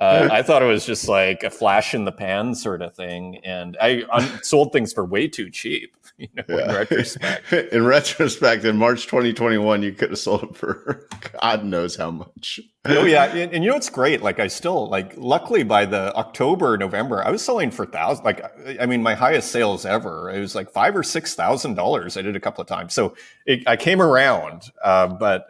[0.00, 3.38] uh, I thought it was just like a flash in the pan sort of thing,
[3.44, 5.94] and I un- sold things for way too cheap.
[6.18, 6.64] You know, yeah.
[6.64, 7.52] in retrospect.
[7.72, 11.06] in retrospect, in March 2021, you could have sold it for
[11.40, 12.58] God knows how much.
[12.86, 14.20] oh yeah, and, and, you know what's great?
[14.20, 15.14] Like I still like.
[15.16, 18.24] Luckily, by the October, November, I was selling for thousand.
[18.24, 18.44] Like
[18.80, 20.28] I mean, my highest sales ever.
[20.28, 22.16] It was like five or six thousand dollars.
[22.16, 23.14] I did a couple of times, so
[23.46, 24.72] it, I came around.
[24.82, 25.46] Uh, but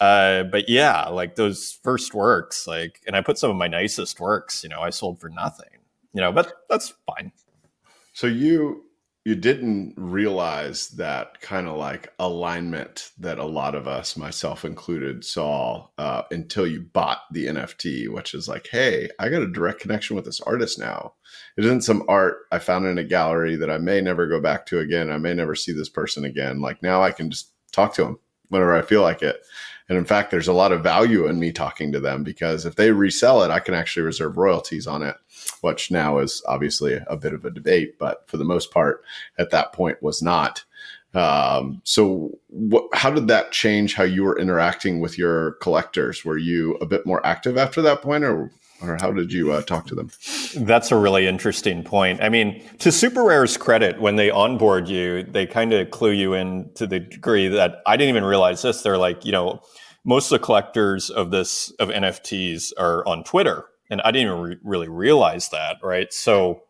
[0.00, 4.20] uh, but yeah, like those first works, like, and I put some of my nicest
[4.20, 5.80] works, you know, I sold for nothing,
[6.12, 7.32] you know, but that's fine.
[8.12, 8.86] So you
[9.26, 15.24] you didn't realize that kind of like alignment that a lot of us, myself included,
[15.24, 19.80] saw uh, until you bought the NFT, which is like, hey, I got a direct
[19.80, 21.14] connection with this artist now.
[21.56, 24.64] It isn't some art I found in a gallery that I may never go back
[24.66, 25.10] to again.
[25.10, 26.60] I may never see this person again.
[26.60, 29.44] Like now I can just talk to him whenever I feel like it.
[29.88, 32.74] And in fact, there's a lot of value in me talking to them because if
[32.74, 35.16] they resell it, I can actually reserve royalties on it,
[35.60, 39.04] which now is obviously a bit of a debate, but for the most part,
[39.38, 40.64] at that point was not.
[41.14, 46.24] Um, so, what, how did that change how you were interacting with your collectors?
[46.24, 48.50] Were you a bit more active after that point, or
[48.82, 50.10] or how did you uh, talk to them?
[50.54, 52.22] That's a really interesting point.
[52.22, 56.70] I mean, to SuperRare's credit, when they onboard you, they kind of clue you in
[56.74, 58.82] to the degree that I didn't even realize this.
[58.82, 59.60] They're like, you know,
[60.04, 64.40] most of the collectors of this of NFTs are on Twitter, and I didn't even
[64.42, 65.78] re- really realize that.
[65.82, 66.62] Right, so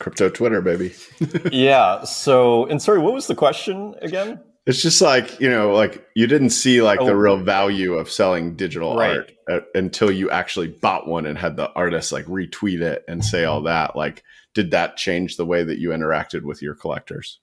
[0.00, 0.94] crypto Twitter, baby.
[1.52, 2.04] yeah.
[2.04, 4.40] So, and sorry, what was the question again?
[4.66, 8.10] It's just like you know, like you didn't see like oh, the real value of
[8.10, 9.16] selling digital right.
[9.16, 13.24] art uh, until you actually bought one and had the artist like retweet it and
[13.24, 13.96] say all that.
[13.96, 14.22] Like,
[14.54, 17.40] did that change the way that you interacted with your collectors?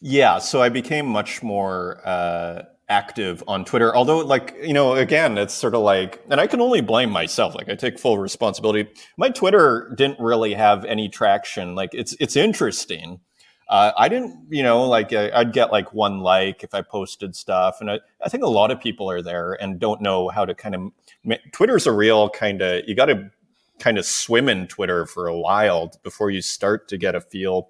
[0.00, 3.94] Yeah, so I became much more uh, active on Twitter.
[3.94, 7.54] Although, like you know, again, it's sort of like, and I can only blame myself.
[7.54, 8.88] Like, I take full responsibility.
[9.16, 11.74] My Twitter didn't really have any traction.
[11.74, 13.20] Like, it's it's interesting
[13.68, 17.80] uh, I didn't, you know, like I'd get like one like if I posted stuff,
[17.80, 20.54] and I, I think a lot of people are there and don't know how to
[20.54, 20.92] kind of.
[21.52, 23.30] Twitter's a real kind of you got to
[23.78, 27.68] kind of swim in Twitter for a while before you start to get a feel,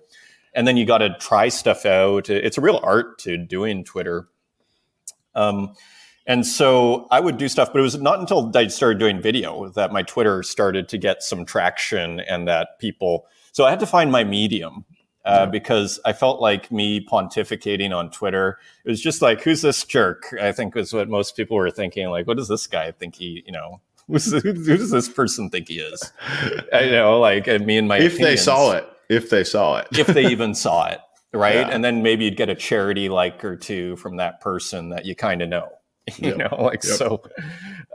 [0.54, 2.28] and then you got to try stuff out.
[2.28, 4.28] It's a real art to doing Twitter.
[5.34, 5.74] Um,
[6.26, 9.68] and so I would do stuff, but it was not until I started doing video
[9.70, 13.26] that my Twitter started to get some traction and that people.
[13.52, 14.84] So I had to find my medium
[15.24, 18.58] uh, because I felt like me pontificating on Twitter.
[18.84, 20.34] It was just like, who's this jerk?
[20.40, 22.08] I think was what most people were thinking.
[22.08, 25.78] Like, what does this guy think he, you know, who, does this person think he
[25.78, 26.12] is?
[26.72, 27.98] I know, like me and my.
[27.98, 31.00] If opinions, they saw it, if they saw it, if they even saw it,
[31.32, 31.56] right?
[31.56, 31.68] Yeah.
[31.68, 35.14] And then maybe you'd get a charity like or two from that person that you
[35.14, 35.68] kind of know.
[36.18, 36.52] You yep.
[36.52, 36.96] know, like yep.
[36.96, 37.22] so.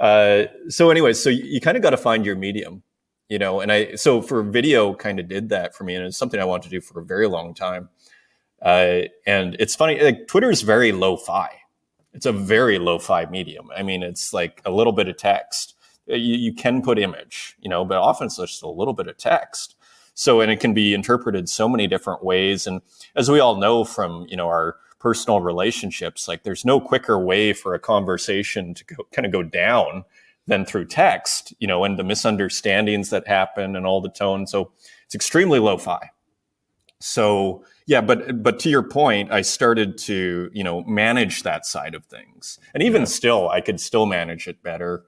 [0.01, 2.81] Uh, so, anyway, so you, you kind of got to find your medium
[3.29, 6.17] you know and i so for video kind of did that for me and it's
[6.17, 7.89] something i wanted to do for a very long time.
[8.61, 11.49] Uh, and it's funny like twitter is very lo-fi.
[12.13, 13.69] It's a very lo-fi medium.
[13.73, 15.75] I mean it's like a little bit of text.
[16.11, 19.07] Uh, you, you can put image you know but often it's just a little bit
[19.07, 19.75] of text.
[20.13, 22.67] So and it can be interpreted so many different ways.
[22.67, 22.81] And
[23.15, 27.53] as we all know from you know our personal relationships like there's no quicker way
[27.53, 30.03] for a conversation to go, kind of go down
[30.49, 34.47] than through text, you know, and the misunderstandings that happen and all the tone.
[34.47, 34.71] So
[35.05, 36.09] it's extremely lo-fi.
[36.99, 41.95] So yeah, but but to your point, I started to you know manage that side
[41.95, 43.07] of things, and even yeah.
[43.07, 45.05] still, I could still manage it better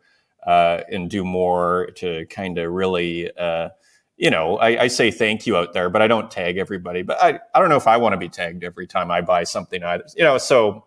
[0.47, 3.29] uh, and do more to kind of really.
[3.37, 3.69] Uh,
[4.17, 7.01] you know, I, I, say thank you out there, but I don't tag everybody.
[7.01, 9.43] But I, I don't know if I want to be tagged every time I buy
[9.43, 9.81] something.
[9.81, 10.85] Either, you know, so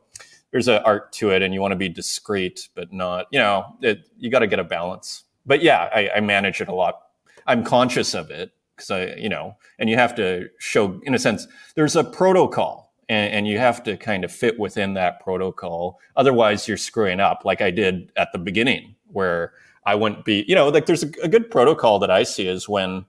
[0.54, 3.76] there's an art to it and you want to be discreet but not you know
[3.82, 5.24] it, you got to get a balance.
[5.44, 7.08] But yeah I, I, manage it a lot.
[7.48, 11.18] I'm conscious of it because i you know and you have to show in a
[11.18, 15.98] sense there's a protocol and, and, you have to kind of fit within that protocol.
[16.16, 19.54] Otherwise you're screwing up like i did at the beginning where
[19.86, 22.68] i wouldn't be you know like there's a, a good protocol that i see is
[22.68, 23.04] when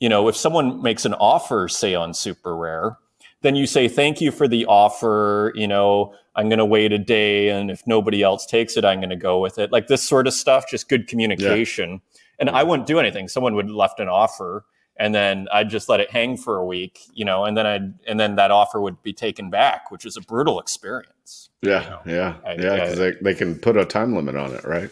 [0.00, 2.96] you know if someone makes an offer say on SuperRare
[3.44, 6.98] then you say thank you for the offer you know i'm going to wait a
[6.98, 9.70] day and if nobody else takes it i'm going to go with it.
[9.70, 11.90] Like this sort of stuff just good communication.
[11.90, 12.20] Yeah.
[12.40, 13.28] and i wouldn't do anything.
[13.28, 14.64] Someone would left an offer
[14.96, 17.94] and then i'd just let it hang for a week you know and then i'd
[18.06, 21.50] and then that offer would be taken back which is a brutal experience.
[21.62, 22.00] Yeah you know?
[22.06, 24.90] yeah I, yeah because they, they can put a time limit on it right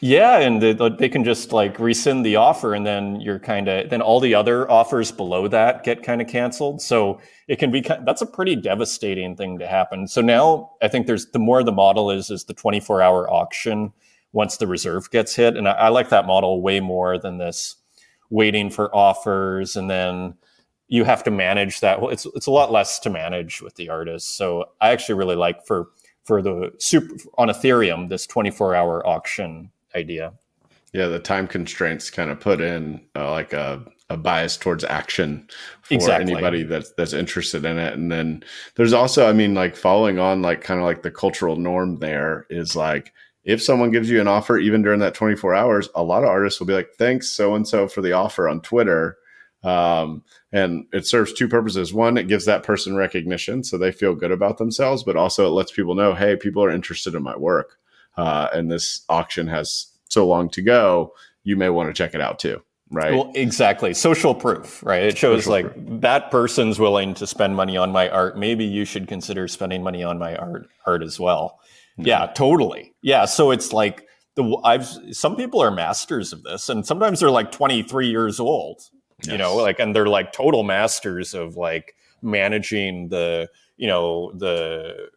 [0.00, 3.90] Yeah, and the, they can just like rescind the offer, and then you're kind of
[3.90, 6.80] then all the other offers below that get kind of canceled.
[6.80, 10.06] So it can be that's a pretty devastating thing to happen.
[10.06, 13.92] So now I think there's the more the model is is the 24 hour auction
[14.32, 17.74] once the reserve gets hit, and I, I like that model way more than this
[18.30, 20.34] waiting for offers and then
[20.88, 22.00] you have to manage that.
[22.00, 24.30] Well, it's it's a lot less to manage with the artists.
[24.30, 25.88] So I actually really like for
[26.24, 30.32] for the super on Ethereum this 24 hour auction idea.
[30.92, 35.46] Yeah, the time constraints kind of put in uh, like a, a bias towards action
[35.82, 36.32] for exactly.
[36.32, 37.92] anybody that's that's interested in it.
[37.94, 38.42] And then
[38.76, 42.46] there's also, I mean, like following on like kind of like the cultural norm there
[42.48, 43.12] is like
[43.48, 46.60] if someone gives you an offer even during that 24 hours, a lot of artists
[46.60, 49.16] will be like, thanks so and so for the offer on Twitter.
[49.64, 50.22] Um,
[50.52, 51.94] and it serves two purposes.
[51.94, 55.52] One, it gives that person recognition so they feel good about themselves, but also it
[55.52, 57.77] lets people know, hey, people are interested in my work.
[58.18, 61.12] Uh, and this auction has so long to go,
[61.44, 62.62] you may want to check it out too.
[62.90, 63.12] Right.
[63.12, 63.92] Well, exactly.
[63.92, 65.02] Social proof, right?
[65.02, 66.00] It shows Social like proof.
[66.00, 68.38] that person's willing to spend money on my art.
[68.38, 71.60] Maybe you should consider spending money on my art art as well.
[71.92, 72.08] Mm-hmm.
[72.08, 72.94] Yeah, totally.
[73.02, 73.26] Yeah.
[73.26, 77.52] So it's like the I've some people are masters of this, and sometimes they're like
[77.52, 78.80] 23 years old.
[79.22, 79.32] Yes.
[79.32, 85.10] You know, like and they're like total masters of like managing the, you know, the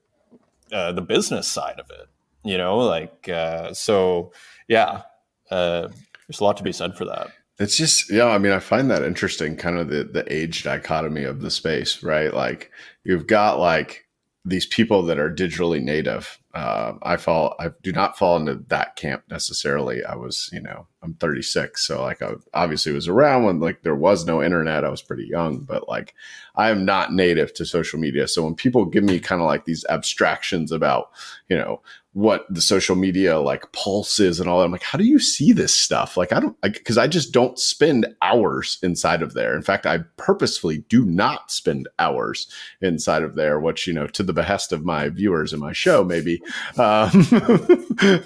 [0.73, 2.07] uh, the business side of it.
[2.43, 4.31] You know, like uh, so
[4.67, 5.03] yeah,
[5.49, 5.89] uh,
[6.27, 7.31] there's a lot to be said for that.
[7.59, 11.23] It's just yeah, I mean, I find that interesting, kind of the the age dichotomy
[11.23, 12.33] of the space, right?
[12.33, 12.71] Like
[13.03, 14.07] you've got like
[14.43, 16.39] these people that are digitally native.
[16.53, 20.03] Uh, I fall, I do not fall into that camp necessarily.
[20.03, 23.95] I was, you know, I'm 36, so like I obviously was around when like there
[23.95, 24.83] was no internet.
[24.83, 26.15] I was pretty young, but like
[26.55, 28.27] I am not native to social media.
[28.27, 31.11] So when people give me kind of like these abstractions about,
[31.47, 31.81] you know,
[32.13, 34.65] what the social media like pulse is and all that.
[34.65, 36.17] I'm like, how do you see this stuff?
[36.17, 39.55] Like, I don't, because I, I, just don't spend hours inside of there.
[39.55, 42.47] In fact, I purposefully do not spend hours
[42.81, 46.03] inside of there, which, you know, to the behest of my viewers and my show,
[46.03, 46.41] maybe.
[46.77, 47.27] Um,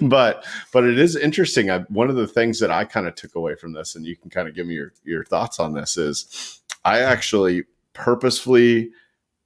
[0.02, 1.70] but, but it is interesting.
[1.70, 4.16] I, one of the things that I kind of took away from this, and you
[4.16, 8.90] can kind of give me your, your thoughts on this, is I actually purposefully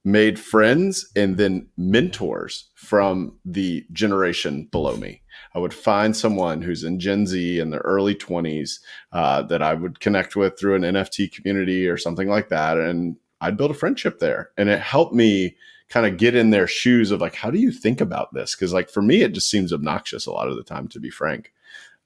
[0.03, 5.21] made friends and then mentors from the generation below me.
[5.53, 8.79] I would find someone who's in Gen Z in their early 20s
[9.11, 12.77] uh, that I would connect with through an NFT community or something like that.
[12.77, 14.51] And I'd build a friendship there.
[14.57, 15.55] And it helped me
[15.89, 18.55] kind of get in their shoes of like, how do you think about this?
[18.55, 21.09] Because, like, for me, it just seems obnoxious a lot of the time, to be
[21.09, 21.51] frank.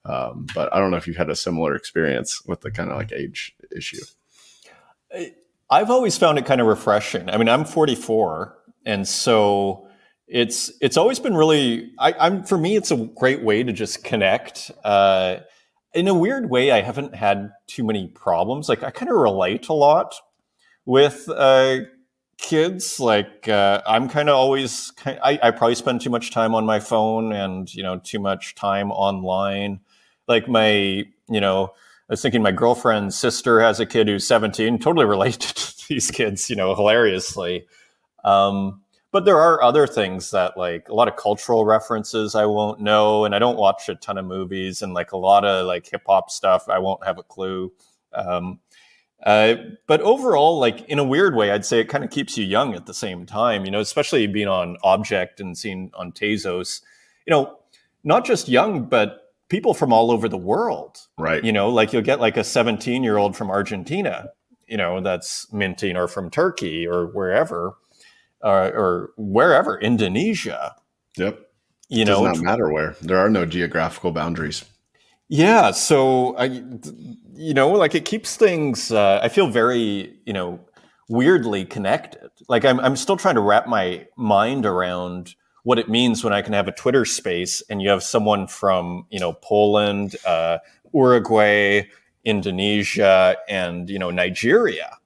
[0.06, 2.98] Um, but I don't know if you've had a similar experience with the kind of
[2.98, 4.02] like age issue.
[5.70, 7.30] I've always found it kind of refreshing.
[7.30, 9.88] I mean, I'm 44, and so
[10.28, 11.92] it's it's always been really.
[12.00, 14.72] I, am for me, it's a great way to just connect.
[14.84, 15.38] Uh,
[15.94, 18.70] in a weird way, I haven't had too many problems.
[18.70, 20.16] Like I kind of relate a lot
[20.86, 21.80] with uh,
[22.38, 23.00] kids.
[23.00, 24.92] Like uh, I'm kind of always.
[25.06, 28.54] I, I probably spend too much time on my phone, and you know, too much
[28.54, 29.80] time online.
[30.28, 31.74] Like my, you know
[32.08, 36.12] I was thinking my girlfriend's sister has a kid who's 17, totally related to these
[36.12, 37.66] kids, you know, hilariously.
[38.24, 42.82] Um, but there are other things that like a lot of cultural references I won't
[42.82, 45.90] know, and I don't watch a ton of movies, and like a lot of like
[45.90, 47.72] hip hop stuff I won't have a clue.
[48.14, 48.60] Um,
[49.24, 49.56] uh,
[49.88, 52.76] but overall, like in a weird way, I'd say it kind of keeps you young
[52.76, 53.64] at the same time.
[53.64, 56.82] You know, especially being on objkt and seeing on Tezos.
[57.26, 57.58] You know,
[58.04, 60.98] not just young, but people from all over the world.
[61.18, 61.44] Right.
[61.44, 64.30] You know, like you'll get like a 17 year old from Argentina,
[64.68, 67.78] you know, that's minting or from Turkey or wherever,
[68.44, 70.76] uh, or wherever, Indonesia.
[71.18, 71.40] Yep.
[71.90, 72.96] You know, it know, does not matter where.
[73.02, 74.66] There are no geographical boundaries.
[75.28, 75.72] Yeah.
[75.72, 76.46] So, I,
[77.34, 80.60] you know, like it keeps things, uh, I feel very, you know,
[81.10, 82.30] weirdly connected.
[82.48, 86.44] Like I'm, I'm still trying to wrap my mind around what it means when I
[86.44, 90.60] can have a Twitter space and you have someone from you know Poland, uh,
[90.94, 91.88] Uruguay,
[92.24, 94.98] Indonesia, and you know Nigeria,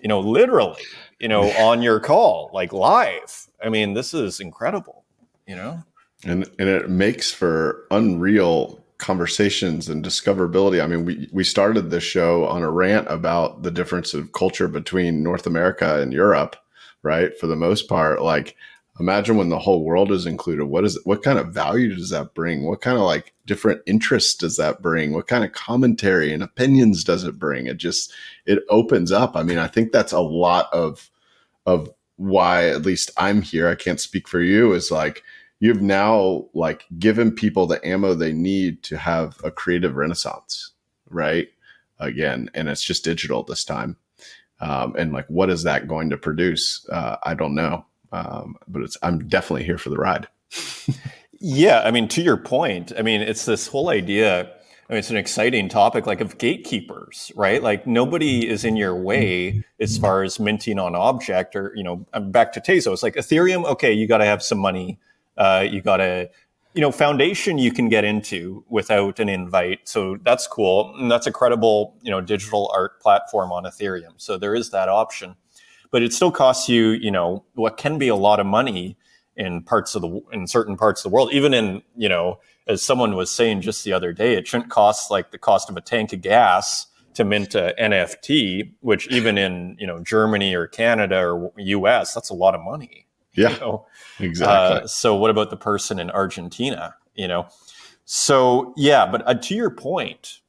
[0.00, 0.82] you know literally,
[1.18, 3.48] you know on your call like live.
[3.62, 5.04] I mean, this is incredible,
[5.46, 5.82] you know.
[6.24, 10.80] And and it makes for unreal conversations and discoverability.
[10.80, 14.68] I mean, we we started this show on a rant about the difference of culture
[14.68, 16.54] between North America and Europe,
[17.02, 17.36] right?
[17.40, 18.54] For the most part, like
[19.00, 22.34] imagine when the whole world is included what is what kind of value does that
[22.34, 26.42] bring what kind of like different interests does that bring what kind of commentary and
[26.42, 28.12] opinions does it bring it just
[28.46, 31.10] it opens up i mean i think that's a lot of
[31.66, 35.22] of why at least i'm here i can't speak for you is like
[35.60, 40.72] you've now like given people the ammo they need to have a creative renaissance,
[41.08, 41.48] right?
[41.98, 43.96] Again, and it's just digital this time.
[44.60, 46.86] Um, and like, what is that going to produce?
[46.90, 50.28] Uh, I don't know, um, but it's I'm definitely here for the ride.
[51.40, 54.50] yeah, I mean, to your point, I mean, it's this whole idea
[54.90, 57.62] I mean, it's an exciting topic, like of gatekeepers, right?
[57.62, 62.04] Like nobody is in your way as far as minting on objkt, or you know,
[62.22, 63.00] back to Tezos.
[63.00, 64.98] Like Ethereum, okay, you got to have some money.
[65.38, 66.28] Uh, you got to,
[66.74, 71.28] you know, Foundation you can get into without an invite, so that's cool, and that's
[71.28, 74.14] a credible, you know, digital art platform on Ethereum.
[74.16, 75.36] So there is that option,
[75.90, 78.96] but it still costs you, you know, what can be a lot of money
[79.36, 82.82] in parts of the in certain parts of the world, even in you know as
[82.82, 85.80] someone was saying just the other day, it shouldn't cost like the cost of a
[85.80, 91.20] tank of gas to mint a NFT, which even in you know Germany or Canada
[91.20, 93.06] or US, that's a lot of money.
[93.34, 93.86] Yeah, you know?
[94.18, 94.82] exactly.
[94.82, 96.94] Uh, so what about the person in Argentina?
[97.14, 97.48] You know,
[98.04, 100.40] so yeah, but uh, to your point,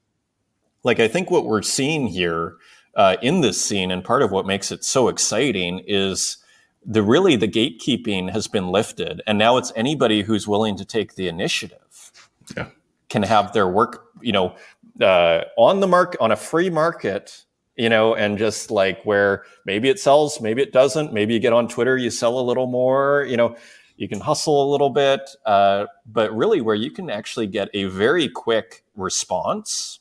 [0.84, 2.58] like I think what we're seeing here
[2.96, 6.38] uh, in this scene, and part of what makes it so exciting is
[6.86, 11.16] the really the gatekeeping has been lifted, and now it's anybody who's willing to take
[11.16, 12.12] the initiative
[12.58, 12.68] yeah.
[13.10, 14.56] can have their work, you know,
[15.00, 19.90] uh, on the market on a free market, you know, and just like where maybe
[19.90, 21.14] it sells, maybe it doesn't.
[21.14, 23.56] Maybe you get on Twitter, you sell a little more, you know,
[23.98, 27.86] you can hustle a little bit, uh, but really where you can actually get a
[27.86, 30.00] very quick response.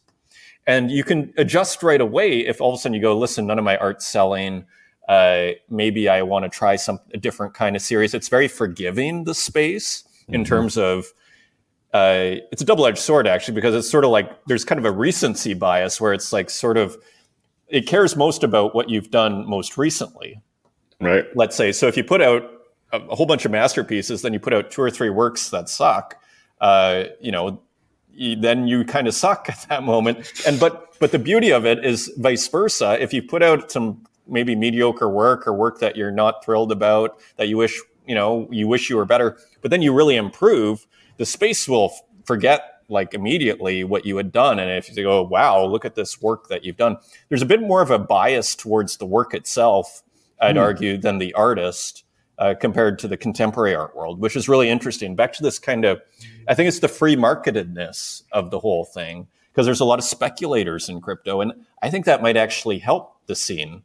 [0.70, 3.58] And you can adjust right away if all of a sudden you go, listen, none
[3.58, 4.66] of my art's selling.
[5.08, 8.14] Uh, maybe I want to try some a different kind of series.
[8.14, 10.34] It's very forgiving the space mm-hmm.
[10.36, 11.06] in terms of
[11.92, 14.92] uh, it's a double-edged sword actually because it's sort of like there's kind of a
[14.92, 16.96] recency bias where it's like sort of
[17.66, 20.40] it cares most about what you've done most recently
[21.00, 22.44] right let's say so if you put out
[22.92, 25.68] a, a whole bunch of masterpieces then you put out two or three works that
[25.68, 26.14] suck
[26.60, 27.60] uh, you know
[28.20, 31.64] you, then you kind of suck at that moment and but but the beauty of
[31.64, 35.96] it is vice versa if you put out some maybe mediocre work or work that
[35.96, 39.70] you're not thrilled about that you wish you know you wish you were better but
[39.70, 41.92] then you really improve the space will
[42.24, 44.58] forget like immediately what you had done.
[44.58, 46.96] And if you go, wow, look at this work that you've done,
[47.28, 50.02] there's a bit more of a bias towards the work itself,
[50.40, 50.60] I'd mm.
[50.60, 52.04] argue, than the artist.
[52.40, 55.14] Uh, compared to the contemporary art world, which is really interesting.
[55.14, 56.00] Back to this kind of,
[56.48, 60.06] I think it's the free marketedness of the whole thing, because there's a lot of
[60.06, 61.42] speculators in crypto.
[61.42, 63.82] And I think that might actually help the scene,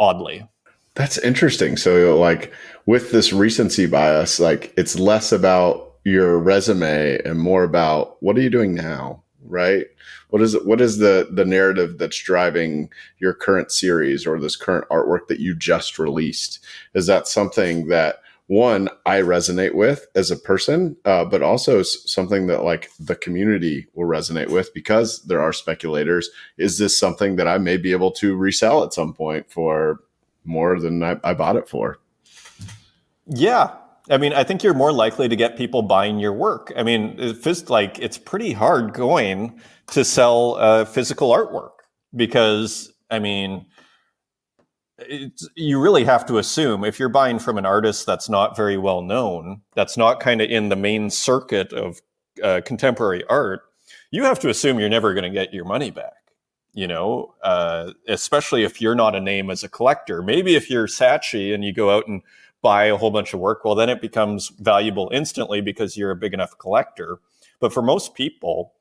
[0.00, 0.48] oddly.
[0.94, 1.76] That's interesting.
[1.76, 2.54] So, like,
[2.86, 8.40] with this recency bias, like, it's less about your resume and more about what are
[8.40, 9.88] you doing now right
[10.34, 14.56] what is it what is the the narrative that's driving your current series or this
[14.56, 16.58] current artwork that you just released?
[16.92, 18.16] Is that something that
[18.48, 23.86] one i resonate with as a person uh, but also something that like the community
[23.94, 26.28] will resonate with because there are speculators.
[26.58, 30.00] Is this something that i may be able to resell at some point for
[30.44, 32.00] more than i, I bought it for?
[33.28, 33.76] Yeah.
[34.10, 36.70] I mean, I think you're more likely to get people buying your work.
[36.76, 39.58] I mean, it's just like it's pretty hard going
[39.88, 41.70] to sell uh, physical artwork
[42.14, 43.66] because, I mean,
[45.56, 49.02] you really have to assume if you're buying from an artist that's not very well
[49.02, 52.00] known, that's not kind of in the main circuit of
[52.42, 53.62] uh, contemporary art,
[54.10, 56.12] you have to assume you're never going to get your money back.
[56.72, 60.22] You know, uh, especially if you're not a name as a collector.
[60.22, 62.20] Maybe if you're Saatchi and you go out and
[62.62, 66.16] buy a whole bunch of work, well, then it becomes valuable instantly because you're a
[66.16, 67.18] big enough collector.
[67.60, 68.72] But for most people,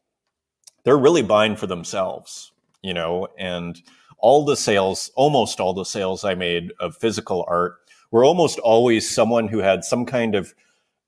[0.83, 3.81] they're really buying for themselves, you know, and
[4.17, 7.75] all the sales, almost all the sales I made of physical art
[8.11, 10.53] were almost always someone who had some kind of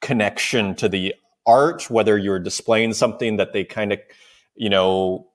[0.01, 1.13] connection to the
[1.45, 3.99] art, whether you're displaying something that they kind of,
[4.55, 5.28] you know,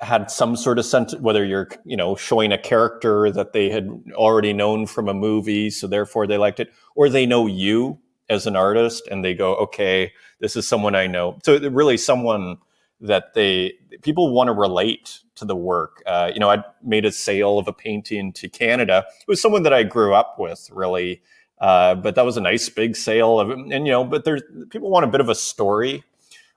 [0.00, 3.86] had some sort of sense whether you're you know showing a character that they had
[4.14, 7.98] already known from a movie so therefore they liked it or they know you
[8.30, 11.38] as an artist and they go okay this is someone i know.
[11.44, 12.56] So really someone
[13.00, 17.12] that they people want to relate to the work uh, you know i made a
[17.12, 21.22] sale of a painting to canada it was someone that i grew up with really
[21.60, 24.90] uh, but that was a nice big sale of and you know but there's people
[24.90, 26.04] want a bit of a story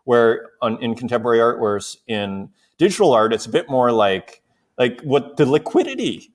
[0.05, 4.41] where on, in contemporary art whereas in digital art, it's a bit more like
[4.77, 6.31] like what the liquidity.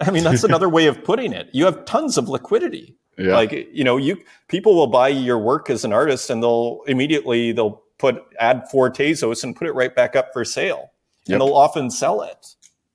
[0.00, 1.48] I mean, that's another way of putting it.
[1.52, 2.96] You have tons of liquidity.
[3.18, 3.34] Yeah.
[3.34, 7.52] Like you know, you people will buy your work as an artist, and they'll immediately
[7.52, 10.90] they'll put add four Tezos and put it right back up for sale,
[11.24, 11.34] yep.
[11.34, 12.48] and they'll often sell it.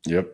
[0.06, 0.28] Yep.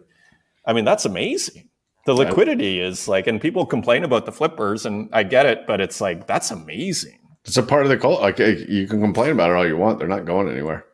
[0.65, 1.69] I mean, that's amazing.
[2.05, 5.80] The liquidity is like, and people complain about the flippers, and I get it, but
[5.80, 7.19] it's like that's amazing.
[7.45, 8.21] It's a part of the cult.
[8.21, 9.99] Like you can complain about it all you want.
[9.99, 10.86] They're not going anywhere.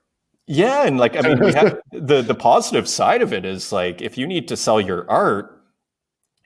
[0.46, 4.02] Yeah, and like I mean, we have, the the positive side of it is like
[4.02, 5.64] if you need to sell your art,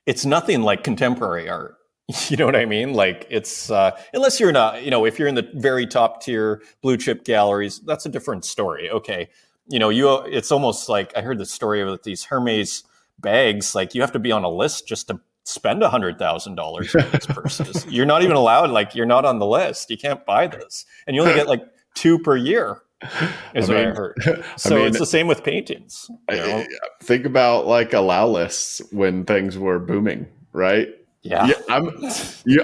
[0.06, 1.78] it's nothing like contemporary art.
[2.30, 2.93] You know what I mean?
[2.93, 6.62] Like it's uh, unless you're not, you know, if you're in the very top tier
[6.82, 8.89] blue chip galleries, that's a different story.
[8.89, 9.30] Okay,
[9.68, 12.84] you know, you it's almost like I heard the story of these Hermes
[13.20, 13.74] bags.
[13.74, 16.93] Like you have to be on a list just to spend a hundred thousand dollars
[16.95, 17.86] on these purses.
[17.88, 18.70] you're not even allowed.
[18.70, 19.89] Like you're not on the list.
[19.89, 21.64] You can't buy this, and you only get like
[21.95, 22.82] two per year.
[23.54, 24.45] Is I mean, what I heard.
[24.58, 26.10] So I mean, it's the same with paintings.
[26.30, 26.66] You know?
[27.01, 30.88] Think about like allow lists when things were booming, right?
[31.24, 31.46] Yeah.
[31.48, 31.90] yeah I'm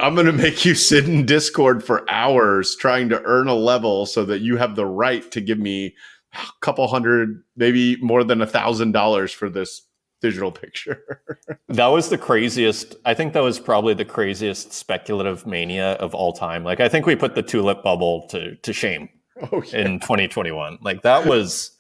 [0.02, 4.06] I'm going to make you sit in Discord for hours trying to earn a level
[4.06, 5.96] so that you have the right to give me
[6.34, 9.84] a couple hundred, maybe more than a thousand dollars for this
[10.22, 11.26] digital picture.
[11.70, 12.96] that was the craziest.
[13.06, 16.64] I think that was probably the craziest speculative mania of all time.
[16.64, 19.10] Like I think we put the tulip bubble to to shame
[19.52, 19.80] oh, yeah.
[19.80, 20.80] in 2021.
[20.82, 21.72] Like that was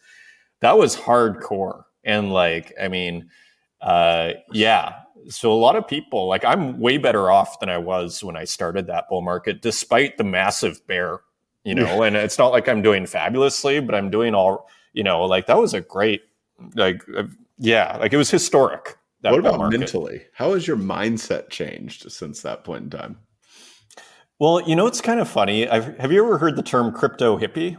[0.61, 1.83] that was hardcore.
[2.03, 3.29] And like I mean,
[3.81, 4.95] uh, yeah.
[5.27, 8.45] So a lot of people like I'm way better off than I was when I
[8.45, 11.19] started that bull market, despite the massive bear.
[11.65, 14.69] You know, and it's not like I'm doing fabulously, but I'm doing all.
[14.93, 16.21] You know, like that was a great
[16.75, 17.23] like uh,
[17.57, 18.97] yeah, like it was historic.
[19.21, 19.79] what about market.
[19.79, 20.21] mentally?
[20.33, 23.17] How has your mindset changed since that point in time?
[24.39, 25.67] Well, you know, it's kind of funny.
[25.67, 27.77] I've, have you ever heard the term crypto hippie?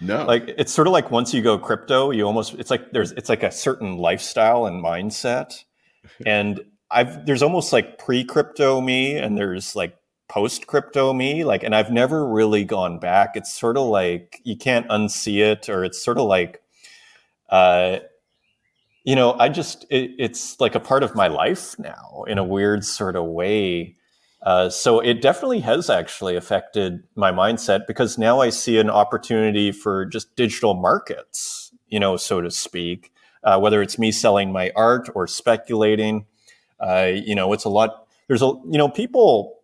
[0.00, 0.26] No.
[0.26, 3.30] Like it's sort of like once you go crypto, you almost it's like there's it's
[3.30, 5.64] like a certain lifestyle and mindset.
[6.24, 9.96] And I've there's almost like pre-crypto me and there's like
[10.28, 11.44] post-crypto me.
[11.44, 13.36] Like and I've never really gone back.
[13.36, 16.60] It's sort of like you can't unsee it, or it's sort of like
[17.48, 17.98] uh
[19.06, 22.44] you know, I just, it, it's like a part of my life now in a
[22.44, 23.96] weird sort of way.
[24.42, 29.70] Uh, so it definitely has actually affected my mindset because now I see an opportunity
[29.70, 33.12] for just digital markets, you know, so to speak,
[33.46, 36.26] uh, whether it's me selling my art or speculating.
[36.78, 39.54] Uh, you know, it's a lot, there's a, you know, people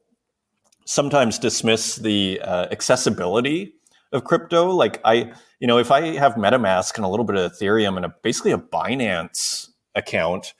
[0.87, 3.74] sometimes dismiss the uh, accessibility
[4.12, 4.70] of crypto.
[4.70, 8.07] Like I, you know, if I have MetaMask and a little bit of Ethereum and
[8.07, 10.55] a, basically a Binance account,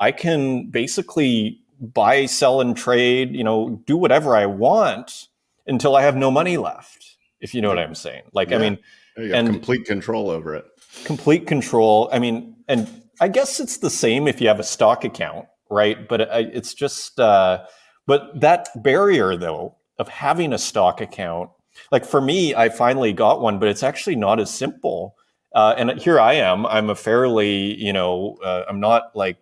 [0.00, 3.34] I can basically buy, sell, and trade.
[3.34, 5.28] You know, do whatever I want
[5.66, 7.16] until I have no money left.
[7.40, 8.22] If you know what I'm saying.
[8.32, 8.56] Like, yeah.
[8.56, 8.78] I mean,
[9.16, 10.64] and complete control over it.
[11.04, 12.08] Complete control.
[12.12, 12.88] I mean, and
[13.20, 16.08] I guess it's the same if you have a stock account, right?
[16.08, 17.64] But it's just, uh,
[18.06, 21.50] but that barrier though of having a stock account
[21.90, 25.16] like for me, I finally got one, but it's actually not as simple.
[25.54, 26.66] Uh, and here I am.
[26.66, 29.38] I'm a fairly, you know, uh, I'm not like,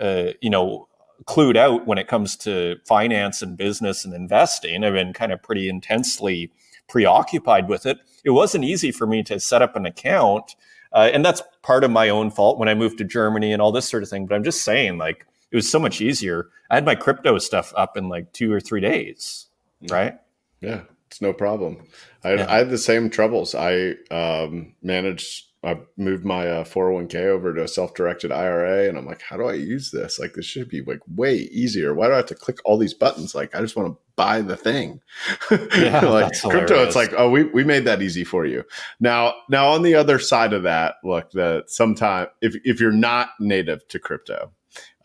[0.00, 0.88] uh, you know,
[1.24, 4.84] clued out when it comes to finance and business and investing.
[4.84, 6.52] I've been kind of pretty intensely
[6.88, 7.98] preoccupied with it.
[8.24, 10.54] It wasn't easy for me to set up an account.
[10.92, 13.72] Uh, and that's part of my own fault when I moved to Germany and all
[13.72, 14.26] this sort of thing.
[14.26, 16.48] But I'm just saying, like, it was so much easier.
[16.70, 19.46] I had my crypto stuff up in like two or three days,
[19.88, 20.18] right?
[20.60, 20.82] Yeah.
[21.12, 21.76] It's no problem.
[22.24, 22.46] I, yeah.
[22.48, 23.54] I had the same troubles.
[23.54, 25.48] I um, managed.
[25.64, 29.44] I moved my uh, 401k over to a self-directed IRA, and I'm like, how do
[29.44, 30.18] I use this?
[30.18, 31.94] Like, this should be like way easier.
[31.94, 33.34] Why do I have to click all these buttons?
[33.34, 35.00] Like, I just want to buy the thing.
[35.76, 38.64] Yeah, like crypto, it's like, oh, we we made that easy for you.
[39.00, 43.30] Now, now on the other side of that, look, that sometimes if if you're not
[43.40, 44.52] native to crypto,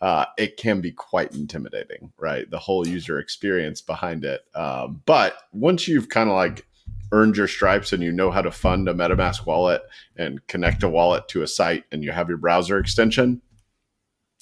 [0.00, 2.50] uh, it can be quite intimidating, right?
[2.50, 4.42] The whole user experience behind it.
[4.54, 6.66] Um, but once you've kind of like
[7.12, 9.82] earned your stripes and you know how to fund a MetaMask wallet
[10.16, 13.40] and connect a wallet to a site and you have your browser extension,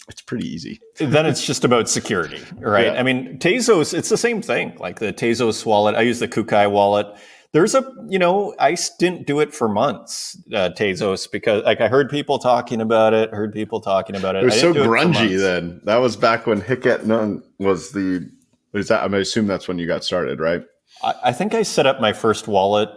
[0.08, 0.80] it's pretty easy.
[0.98, 2.86] then it's just about security, right?
[2.86, 3.00] Yeah.
[3.00, 4.76] I mean, Tezos, it's the same thing.
[4.78, 7.16] Like the Tezos wallet, I use the Kukai wallet
[7.56, 11.88] there's a you know I didn't do it for months, uh, Tezos, because like I
[11.88, 14.42] heard people talking about it, heard people talking about it.
[14.42, 15.80] It was so grungy then.
[15.84, 18.30] That was back when Hic Nunc was the.
[18.72, 19.10] Was that?
[19.10, 20.62] I assume that's when you got started, right?
[21.02, 22.90] I, I think I set up my first wallet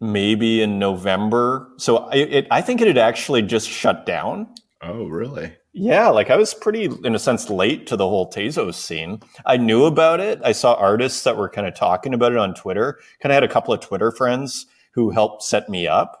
[0.00, 1.68] maybe in November.
[1.76, 4.48] So I, it, I think it had actually just shut down.
[4.82, 5.52] Oh, really?
[5.72, 9.20] Yeah, like I was pretty, in a sense, late to the whole Tezos scene.
[9.46, 10.40] I knew about it.
[10.42, 12.98] I saw artists that were kind of talking about it on Twitter.
[13.22, 16.16] Kind of had a couple of Twitter friends who helped set me up.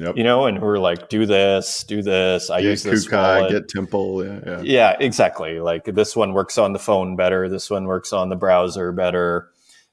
[0.00, 0.16] Yep.
[0.16, 3.40] You know, and who were like, "Do this, do this." I get use this Kukai,
[3.40, 3.50] wallet.
[3.50, 4.24] get Temple.
[4.24, 5.58] Yeah, yeah, yeah, exactly.
[5.58, 7.48] Like this one works on the phone better.
[7.48, 9.50] This one works on the browser better.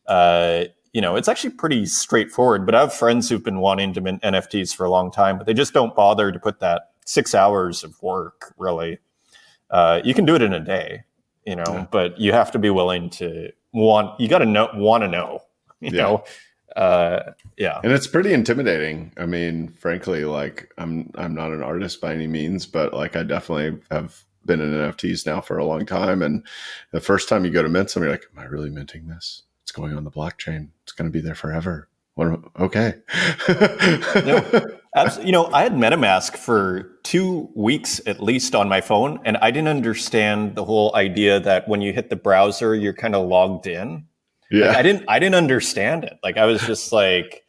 [0.08, 2.66] Uh, you know, it's actually pretty straightforward.
[2.66, 5.46] But I have friends who've been wanting to mint NFTs for a long time, but
[5.46, 9.00] they just don't bother to put that six hours of work, really.
[9.70, 11.04] Uh, you can do it in a day,
[11.46, 11.88] you know, yeah.
[11.92, 15.42] but you have to be willing to want, you got to know, want to know,
[15.82, 16.02] you yeah.
[16.02, 16.24] know,
[16.76, 19.14] uh, yeah, and it's pretty intimidating.
[19.18, 23.24] I mean, frankly, like I'm I'm not an artist by any means, but like I
[23.24, 26.22] definitely have been in NFTs now for a long time.
[26.22, 26.46] And
[26.92, 29.44] the first time you go to mint something, you're like, am I really minting this?
[29.76, 30.70] Going on the blockchain.
[30.84, 31.90] It's going to be there forever.
[32.14, 32.94] What, okay.
[33.50, 34.80] no,
[35.22, 39.52] you know, I had MetaMask for two weeks at least on my phone, and I
[39.52, 43.68] didn't understand the whole idea that when you hit the browser, you're kind of logged
[43.68, 44.06] in.
[44.50, 45.06] Yeah, like, I didn't.
[45.10, 46.18] I didn't understand it.
[46.24, 47.44] Like I was just like,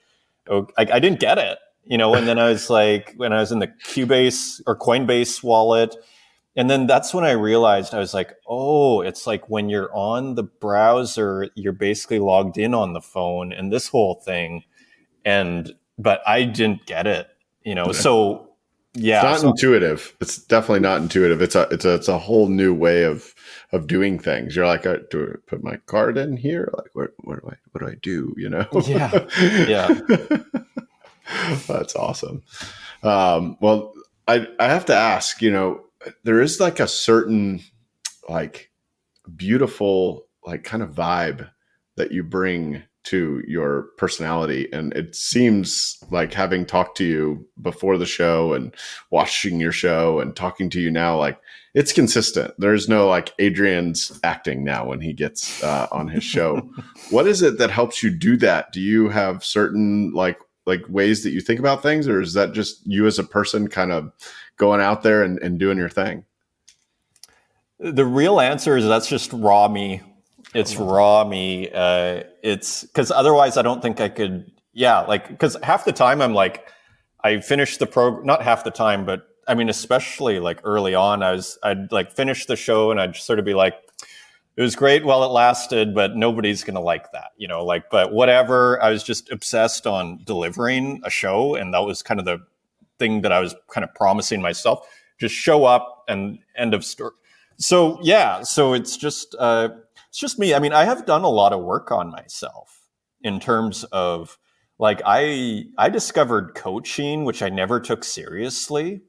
[0.49, 1.59] oh, like I didn't get it.
[1.85, 5.45] You know, and then I was like, when I was in the Cubase or Coinbase
[5.45, 5.95] wallet,
[6.57, 10.37] and then that's when I realized I was like, oh, it's like when you're on
[10.37, 14.65] the browser, you're basically logged in on the phone and this whole thing.
[15.25, 17.29] And, but I didn't get it,
[17.63, 17.93] you know?
[17.93, 18.49] So,
[18.95, 19.17] yeah.
[19.17, 20.17] It's not so, intuitive.
[20.23, 21.43] It's definitely not intuitive.
[21.43, 23.35] It's a, it's a, it's a whole new way of,
[23.73, 24.57] of doing things.
[24.57, 26.71] You're like, uh, do I put my card in here?
[26.73, 28.35] Like, what, what do I, what do I do?
[28.39, 28.67] You know?
[28.87, 29.27] Yeah.
[29.69, 29.99] Yeah.
[31.67, 32.43] That's awesome.
[33.03, 33.93] Um, well,
[34.29, 35.86] I, I have to ask, you know,
[36.25, 37.61] there is like a certain
[38.29, 38.71] like
[39.35, 41.49] beautiful like kind of vibe
[41.97, 44.69] that you bring to your personality.
[44.73, 48.75] And it seems like having talked to you before the show and
[49.11, 51.41] watching your show and talking to you now like
[51.75, 52.55] it's consistent.
[52.59, 56.69] There's no like adrian's acting now when he gets uh, on his show.
[57.11, 58.73] What is it that helps you do that?
[58.73, 62.53] Do you have certain like like ways that you think about things or is that
[62.53, 64.12] just you as a person kind of
[64.57, 66.25] going out there and, and doing your thing?
[67.79, 70.03] The real answer is that's just raw me.
[70.55, 71.69] It's raw me.
[71.73, 74.51] Uh, it's because otherwise I don't think I could.
[74.73, 76.69] Yeah, like because half the time I'm like,
[77.23, 78.25] I finished the program.
[78.25, 82.12] Not half the time, but I mean, especially like early on, I was I'd like
[82.12, 83.75] finish the show and I'd sort of be like,
[84.57, 87.65] it was great while it lasted, but nobody's gonna like that, you know.
[87.65, 88.83] Like, but whatever.
[88.83, 92.39] I was just obsessed on delivering a show, and that was kind of the
[92.99, 94.89] thing that I was kind of promising myself.
[95.19, 97.13] Just show up and end of story.
[97.59, 99.69] So yeah, so it's just uh,
[100.09, 100.55] it's just me.
[100.55, 102.81] I mean, I have done a lot of work on myself
[103.23, 104.39] in terms of
[104.79, 109.03] like I I discovered coaching, which I never took seriously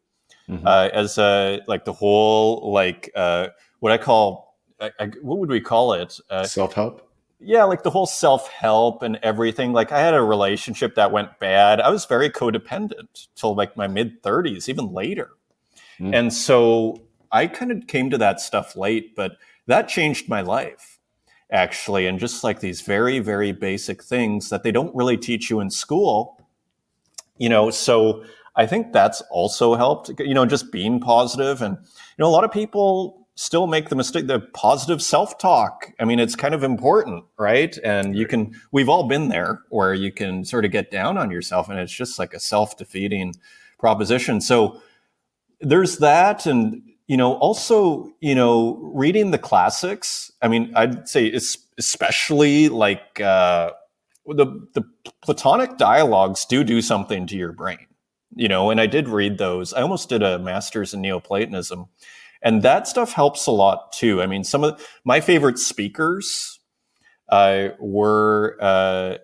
[0.49, 0.65] mm-hmm.
[0.65, 3.47] uh, as a like the whole like uh,
[3.79, 4.46] what I call
[4.79, 7.07] I, I, what would we call it uh, self help
[7.39, 9.71] yeah, like the whole self help and everything.
[9.71, 11.79] Like I had a relationship that went bad.
[11.79, 15.29] I was very codependent till like my mid 30s, even later.
[15.99, 16.15] Mm.
[16.15, 17.01] And so
[17.31, 20.99] I kind of came to that stuff late, but that changed my life
[21.51, 22.07] actually.
[22.07, 25.69] And just like these very, very basic things that they don't really teach you in
[25.69, 26.41] school,
[27.37, 28.23] you know, so
[28.55, 32.43] I think that's also helped, you know, just being positive and, you know, a lot
[32.43, 35.93] of people still make the mistake the positive self-talk.
[35.99, 37.77] I mean it's kind of important right?
[37.83, 41.31] And you can we've all been there where you can sort of get down on
[41.31, 43.35] yourself and it's just like a self-defeating
[43.79, 44.41] proposition.
[44.41, 44.81] So
[45.61, 46.45] there's that.
[46.45, 52.69] And you know also you know reading the classics i mean i'd say it's especially
[52.69, 53.71] like uh
[54.25, 54.83] the the
[55.21, 57.87] platonic dialogues do do something to your brain
[58.35, 59.73] you know and i did read those.
[59.73, 61.87] I almost did a master's in neoplatonism
[62.41, 64.21] and that stuff helps a lot too.
[64.21, 66.59] I mean, some of my favorite speakers
[67.29, 69.17] uh, were uh,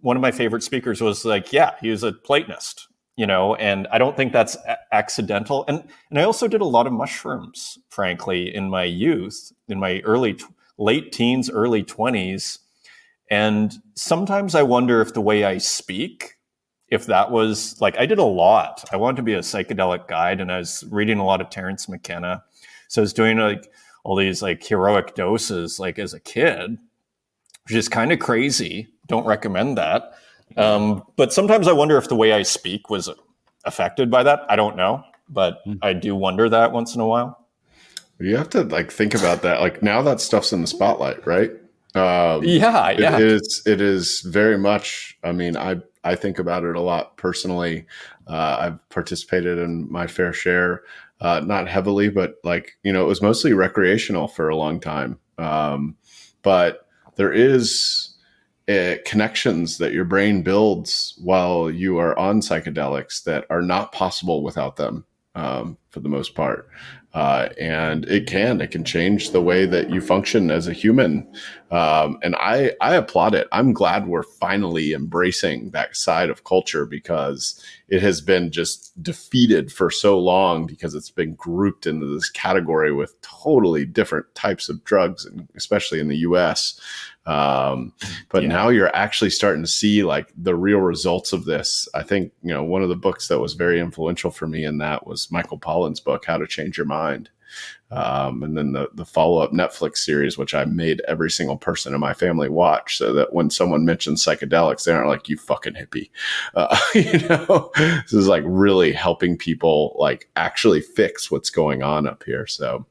[0.00, 3.86] one of my favorite speakers was like, yeah, he was a Platonist, you know, and
[3.90, 5.64] I don't think that's a- accidental.
[5.68, 10.00] And and I also did a lot of mushrooms, frankly, in my youth, in my
[10.00, 10.38] early
[10.78, 12.58] late teens, early twenties,
[13.30, 16.35] and sometimes I wonder if the way I speak
[16.88, 18.84] if that was like I did a lot.
[18.92, 21.88] I wanted to be a psychedelic guide and I was reading a lot of Terence
[21.88, 22.42] McKenna.
[22.88, 23.70] So I was doing like
[24.04, 26.78] all these like heroic doses like as a kid,
[27.64, 28.88] which is kind of crazy.
[29.08, 30.14] Don't recommend that.
[30.56, 33.10] Um, but sometimes I wonder if the way I speak was
[33.64, 34.44] affected by that.
[34.48, 35.78] I don't know, but mm.
[35.82, 37.46] I do wonder that once in a while.
[38.20, 39.60] You have to like think about that.
[39.60, 41.50] Like now that stuff's in the spotlight, right?
[41.96, 43.16] Um, yeah, yeah.
[43.16, 43.62] It is.
[43.66, 45.18] It is very much.
[45.24, 47.86] I mean, I I think about it a lot personally.
[48.26, 50.82] Uh, I've participated in my fair share,
[51.20, 55.18] uh, not heavily, but like you know, it was mostly recreational for a long time.
[55.38, 55.96] Um,
[56.42, 56.86] but
[57.16, 58.14] there is
[58.68, 64.42] uh, connections that your brain builds while you are on psychedelics that are not possible
[64.42, 65.04] without them.
[65.34, 66.68] Um, for the most part.
[67.16, 71.26] Uh, and it can it can change the way that you function as a human
[71.70, 73.48] um, and I I applaud it.
[73.50, 79.72] I'm glad we're finally embracing that side of culture because it has been just defeated
[79.72, 84.84] for so long because it's been grouped into this category with totally different types of
[84.84, 86.80] drugs, and especially in the U.S.
[87.26, 87.92] Um,
[88.28, 88.48] but yeah.
[88.48, 91.88] now you're actually starting to see like the real results of this.
[91.94, 94.78] I think, you know, one of the books that was very influential for me in
[94.78, 97.30] that was Michael Pollan's book, How to Change Your Mind.
[97.90, 101.94] Um, and then the, the follow up Netflix series, which I made every single person
[101.94, 105.74] in my family watch so that when someone mentions psychedelics, they aren't like, you fucking
[105.74, 106.10] hippie.
[106.54, 112.08] Uh, you know, this is like really helping people like actually fix what's going on
[112.08, 112.46] up here.
[112.46, 112.84] So,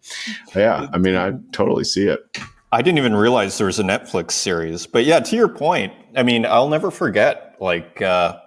[0.56, 2.38] yeah, I mean, I totally see it.
[2.72, 4.86] I didn't even realize there was a Netflix series.
[4.88, 8.40] But yeah, to your point, I mean, I'll never forget, like, uh,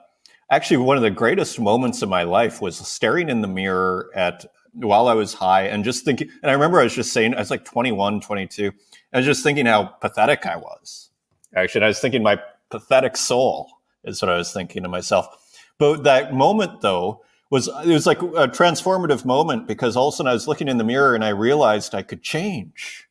[0.51, 4.45] actually, one of the greatest moments of my life was staring in the mirror at
[4.75, 6.29] while I was high and just thinking.
[6.43, 8.73] And I remember I was just saying, I was like 21, 22.
[9.13, 11.11] I was just thinking how pathetic I was.
[11.57, 12.39] Actually, I was thinking my
[12.71, 13.71] pathetic soul
[14.05, 15.27] is what I was thinking to myself.
[15.79, 20.17] But that moment, though, was it was like a transformative moment because all of a
[20.17, 23.08] sudden I was looking in the mirror and I realized I could change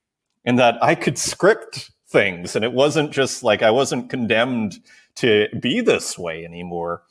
[0.47, 2.55] and that I could script things.
[2.55, 4.79] And it wasn't just like I wasn't condemned
[5.15, 7.03] to be this way anymore.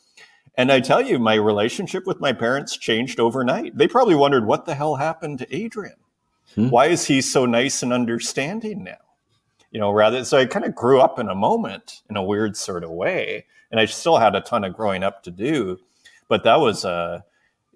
[0.57, 3.77] And I tell you, my relationship with my parents changed overnight.
[3.77, 5.97] They probably wondered what the hell happened to Adrian.
[6.55, 6.71] Hmm.
[6.71, 8.97] Why is he so nice and understanding now?
[9.71, 12.57] You know, rather, so I kind of grew up in a moment in a weird
[12.57, 13.45] sort of way.
[13.71, 15.79] And I still had a ton of growing up to do.
[16.29, 17.21] But that was, uh,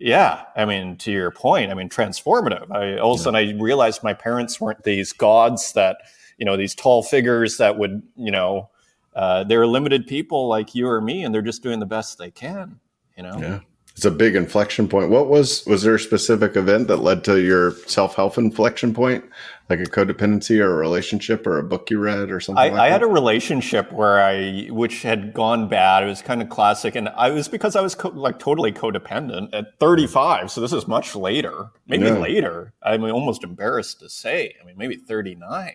[0.01, 2.71] yeah, I mean, to your point, I mean, transformative.
[2.71, 5.99] I all of a sudden I realized my parents weren't these gods that,
[6.39, 8.71] you know, these tall figures that would, you know,
[9.15, 12.31] uh, they're limited people like you or me, and they're just doing the best they
[12.31, 12.81] can.
[13.15, 13.39] You know.
[13.39, 13.61] Yeah,
[14.01, 15.11] it's a big inflection point.
[15.11, 19.25] What was was there a specific event that led to your self help inflection point?
[19.69, 22.81] like a codependency or a relationship or a book you read or something I, like
[22.81, 26.03] I had a relationship where I, which had gone bad.
[26.03, 26.97] It was kind of classic.
[26.97, 30.51] And I was because I was co- like totally codependent at 35.
[30.51, 32.19] So this is much later, maybe yeah.
[32.19, 32.73] later.
[32.83, 34.57] I'm almost embarrassed to say.
[34.61, 35.73] I mean, maybe 39.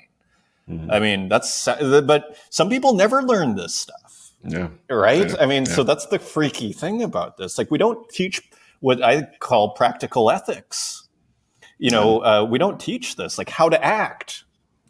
[0.70, 0.92] Mm-hmm.
[0.92, 4.05] I mean, that's, but some people never learn this stuff.
[4.48, 4.70] Yeah.
[4.90, 5.34] Right.
[5.40, 5.72] I, I mean, yeah.
[5.72, 7.58] so that's the freaky thing about this.
[7.58, 8.42] Like, we don't teach
[8.80, 11.06] what I call practical ethics
[11.78, 14.44] you know, uh, we don't teach this, like how to act.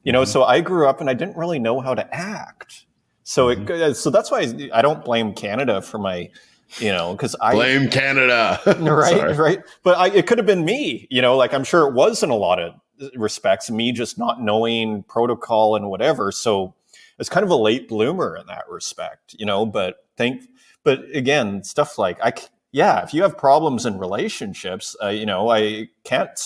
[0.04, 0.32] You know, mm-hmm.
[0.32, 2.86] so I grew up and I didn't really know how to act.
[3.24, 3.72] So mm-hmm.
[3.72, 6.30] it, so that's why I don't blame Canada for my,
[6.78, 9.64] you know, because I blame Canada, right, right.
[9.84, 12.30] But I, it could have been me, you know, like I'm sure it was in
[12.30, 12.76] a lot of
[13.16, 16.32] respects, me just not knowing protocol and whatever.
[16.32, 16.76] So
[17.20, 19.66] it's kind of a late bloomer in that respect, you know.
[19.66, 20.44] But think,
[20.84, 22.34] but again, stuff like I,
[22.72, 26.40] yeah, if you have problems in relationships, uh, you know, I can't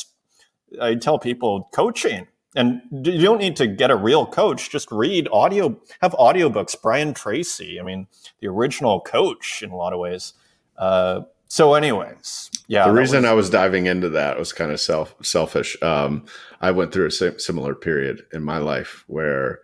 [0.82, 2.28] I tell people coaching.
[2.56, 4.72] And you don't need to get a real coach.
[4.72, 6.76] Just read audio, have audiobooks.
[6.82, 8.08] Brian Tracy, I mean,
[8.42, 10.34] the original coach in a lot of ways.
[10.76, 12.88] Uh, so, anyways, yeah.
[12.88, 15.78] The reason was, I was diving into that was kind of self selfish.
[15.84, 16.26] Um,
[16.60, 19.60] I went through a similar period in my life where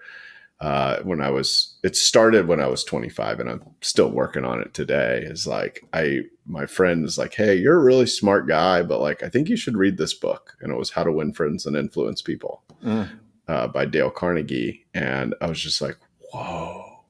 [0.65, 4.59] uh, when I was, it started when I was 25 and I'm still working on
[4.59, 5.21] it today.
[5.23, 9.21] Is like, I, my friend is like, Hey, you're a really smart guy, but like,
[9.21, 10.57] I think you should read this book.
[10.61, 13.07] And it was How to Win Friends and Influence People mm.
[13.47, 14.87] uh, by Dale Carnegie.
[14.95, 15.99] And I was just like,
[16.33, 17.03] Whoa,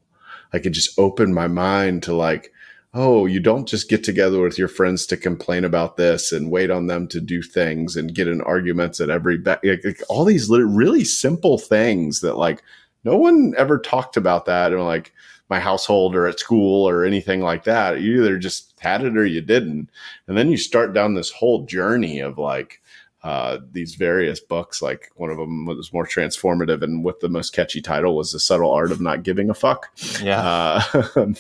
[0.51, 2.51] I could just open my mind to like,
[2.93, 6.72] oh, you don't just get together with your friends to complain about this and wait
[6.72, 10.26] on them to do things and get in arguments at every be- like, like, all
[10.26, 12.62] these really simple things that like
[13.06, 15.14] no one ever talked about that in like
[15.49, 18.01] my household or at school or anything like that.
[18.01, 19.89] You either just had it or you didn't.
[20.28, 22.82] And then you start down this whole journey of like,
[23.26, 24.84] uh, these various books.
[24.84, 28.39] Like one of them was more transformative, and with the most catchy title was "The
[28.39, 29.89] Subtle Art of Not Giving a Fuck."
[30.21, 31.09] Yeah, uh,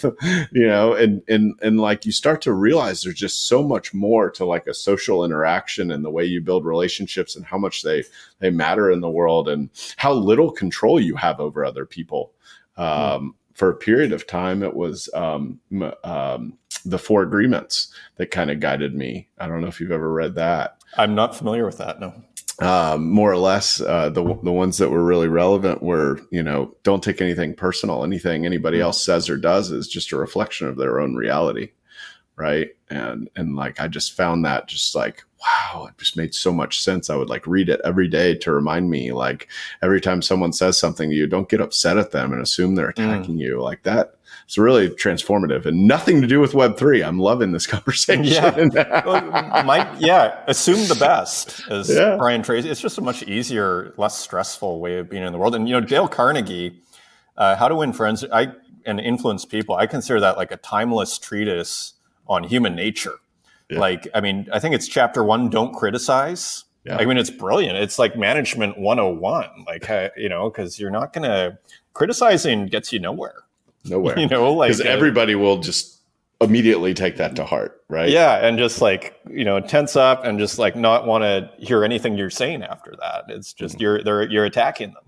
[0.51, 4.31] you know, and and and like you start to realize there's just so much more
[4.31, 8.03] to like a social interaction and the way you build relationships and how much they
[8.39, 12.33] they matter in the world and how little control you have over other people.
[12.77, 13.29] Um, mm.
[13.53, 15.59] For a period of time, it was um,
[16.03, 19.29] um, the Four Agreements that kind of guided me.
[19.37, 20.79] I don't know if you've ever read that.
[20.97, 21.99] I'm not familiar with that.
[21.99, 22.13] No.
[22.59, 26.73] Um, more or less, uh, the the ones that were really relevant were, you know,
[26.83, 28.03] don't take anything personal.
[28.03, 31.71] Anything anybody else says or does is just a reflection of their own reality,
[32.37, 32.69] right?
[32.89, 36.81] And and like I just found that just like wow, it just made so much
[36.81, 37.09] sense.
[37.09, 39.47] I would like read it every day to remind me, like
[39.81, 42.93] every time someone says something to you, don't get upset at them and assume they're
[42.93, 43.05] mm.
[43.05, 43.41] attacking mm.
[43.41, 43.61] you.
[43.61, 44.14] Like that
[44.45, 47.03] it's really transformative and nothing to do with Web three.
[47.03, 48.23] I'm loving this conversation.
[48.23, 49.21] Yeah, well,
[49.63, 50.43] my, yeah.
[50.47, 52.15] Assume the best, as yeah.
[52.17, 52.69] Brian Tracy.
[52.69, 55.55] It's just a much easier, less stressful way of being in the world.
[55.55, 56.79] And you know, Dale Carnegie,
[57.37, 58.53] uh, How to Win Friends, I
[58.85, 59.75] and influence people.
[59.75, 61.93] I consider that like a timeless treatise
[62.27, 63.15] on human nature.
[63.69, 63.79] Yeah.
[63.79, 65.49] Like, I mean, I think it's chapter one.
[65.49, 66.65] Don't criticize.
[66.83, 66.97] Yeah.
[66.97, 67.77] I mean, it's brilliant.
[67.77, 69.65] It's like management 101.
[69.65, 71.57] Like, you know, because you're not going to
[71.93, 73.45] criticizing gets you nowhere.
[73.85, 74.17] Nowhere.
[74.25, 75.99] You know, like because uh, everybody will just
[76.41, 78.09] immediately take that to heart, right?
[78.09, 81.83] Yeah, and just like you know, tense up and just like not want to hear
[81.83, 83.25] anything you're saying after that.
[83.29, 83.81] It's just mm-hmm.
[83.81, 85.03] you're they're you're attacking them.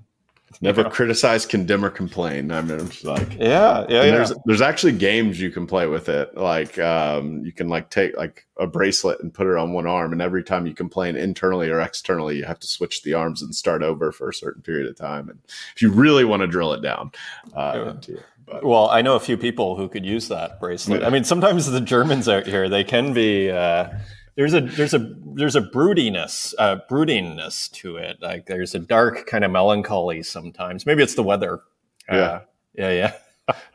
[0.61, 0.89] Never know?
[0.89, 2.51] criticize, condemn, or complain.
[2.51, 4.11] I mean, it's like yeah, yeah, yeah.
[4.11, 6.35] There's there's actually games you can play with it.
[6.35, 10.13] Like um, you can like take like a bracelet and put it on one arm,
[10.13, 13.53] and every time you complain internally or externally, you have to switch the arms and
[13.53, 15.29] start over for a certain period of time.
[15.29, 15.39] And
[15.75, 17.11] if you really want to drill it down,
[17.53, 17.83] uh, yeah.
[17.83, 18.23] But.
[18.63, 21.01] Well, I know a few people who could use that bracelet.
[21.01, 21.07] Yeah.
[21.07, 23.51] I mean, sometimes the Germans out here they can be.
[23.51, 23.89] Uh,
[24.37, 28.17] there's a there's a there's a broodiness uh, broodingness to it.
[28.21, 30.85] Like there's a dark kind of melancholy sometimes.
[30.85, 31.61] Maybe it's the weather.
[32.09, 32.41] Yeah, uh,
[32.75, 33.13] yeah, yeah.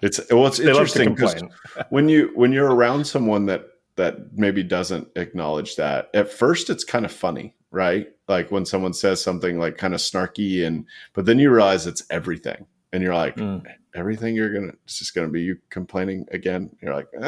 [0.03, 1.43] It's well, it's interesting because
[1.89, 3.64] when you when you're around someone that
[3.97, 8.09] that maybe doesn't acknowledge that at first, it's kind of funny, right?
[8.29, 12.05] Like when someone says something like kind of snarky, and but then you realize it's
[12.11, 13.64] everything, and you're like, mm.
[13.95, 16.70] Everything you're gonna it's just gonna be you complaining again?
[16.80, 17.09] You're like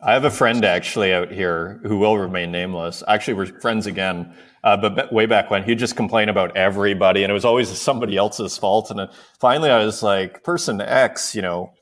[0.00, 3.02] i have a friend actually out here who will remain nameless.
[3.08, 4.32] Actually we're friends again
[4.66, 8.16] uh, but way back when he'd just complain about everybody and it was always somebody
[8.16, 11.72] else's fault and finally i was like person x you know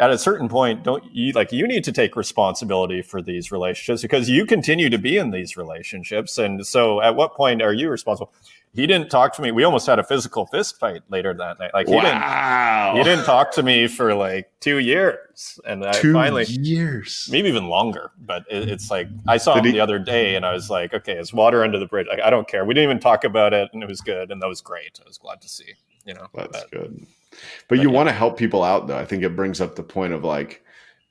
[0.00, 4.02] at a certain point don't you like you need to take responsibility for these relationships
[4.02, 7.88] because you continue to be in these relationships and so at what point are you
[7.88, 8.32] responsible
[8.74, 9.52] he didn't talk to me.
[9.52, 11.72] We almost had a physical fist fight later that night.
[11.72, 12.92] Like he wow.
[12.92, 17.28] didn't he didn't talk to me for like two years, and I two finally years,
[17.30, 18.10] maybe even longer.
[18.18, 20.70] But it, it's like I saw Did him he, the other day, and I was
[20.70, 22.08] like, okay, it's water under the bridge.
[22.08, 22.64] Like I don't care.
[22.64, 24.98] We didn't even talk about it, and it was good, and that was great.
[25.00, 25.74] I was glad to see.
[26.04, 26.98] You know, that's but, good.
[26.98, 27.94] But, but you yeah.
[27.94, 28.98] want to help people out, though.
[28.98, 30.62] I think it brings up the point of like,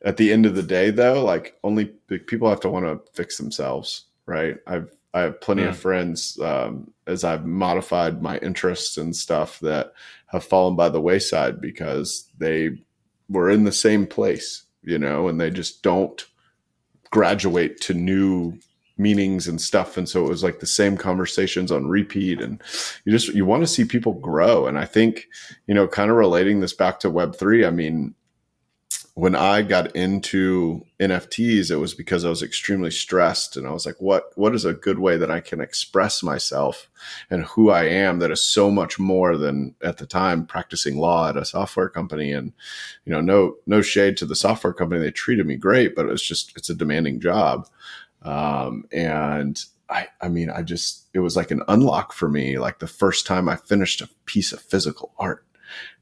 [0.06, 3.38] at the end of the day, though, like only people have to want to fix
[3.38, 4.58] themselves, right?
[4.68, 9.94] I've I have plenty of friends um, as I've modified my interests and stuff that
[10.28, 12.72] have fallen by the wayside because they
[13.30, 16.26] were in the same place, you know, and they just don't
[17.12, 18.58] graduate to new
[18.98, 19.98] meanings and stuff.
[19.98, 22.42] And so it was like the same conversations on repeat.
[22.42, 22.62] And
[23.06, 24.68] you just you want to see people grow.
[24.68, 25.28] And i think
[25.68, 28.14] you know kind of relating this back to web 3 i mean
[29.16, 33.86] when I got into NFTs, it was because I was extremely stressed, and I was
[33.86, 34.32] like, "What?
[34.36, 36.90] What is a good way that I can express myself
[37.30, 38.20] and who I am?
[38.20, 42.32] That is so much more than at the time practicing law at a software company."
[42.32, 42.54] And
[43.06, 46.26] you know, no, no shade to the software company; they treated me great, but it's
[46.26, 47.68] just it's a demanding job.
[48.24, 52.58] Um, and I, I mean, I just it was like an unlock for me.
[52.58, 55.46] Like the first time I finished a piece of physical art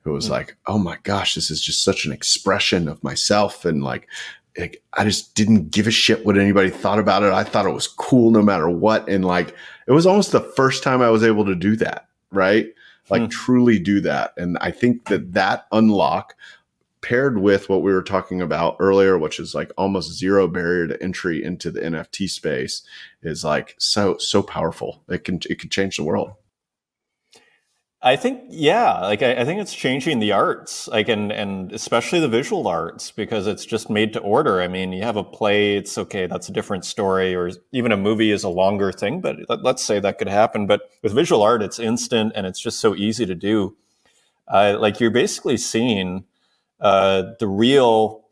[0.02, 0.34] who was mm-hmm.
[0.34, 3.66] like, oh my gosh, this is just such an expression of myself.
[3.66, 4.08] And like,
[4.58, 7.34] like, I just didn't give a shit what anybody thought about it.
[7.34, 9.08] I thought it was cool no matter what.
[9.08, 9.56] And like,
[9.88, 12.68] it was almost the first time I was able to do that, right?
[13.10, 13.30] Like, mm.
[13.30, 14.34] truly do that.
[14.38, 16.36] And I think that that unlock
[17.02, 21.02] paired with what we were talking about earlier, which is like almost zero barrier to
[21.02, 22.84] entry into the NFT space,
[23.24, 25.04] is like so so powerful.
[25.10, 26.34] It can it can change the world.
[28.04, 32.20] I think, yeah, like I, I, think it's changing the arts, like and and especially
[32.20, 34.60] the visual arts because it's just made to order.
[34.60, 37.98] I mean, you have a play, it's okay, that's a different story, or even a
[37.98, 40.66] movie is a longer thing, but let, us say that could happen.
[40.66, 43.76] But with visual art, it's instant and it's just so easy to do.
[44.48, 46.26] Uh, like you're basically seeing
[46.80, 48.26] uh, the real.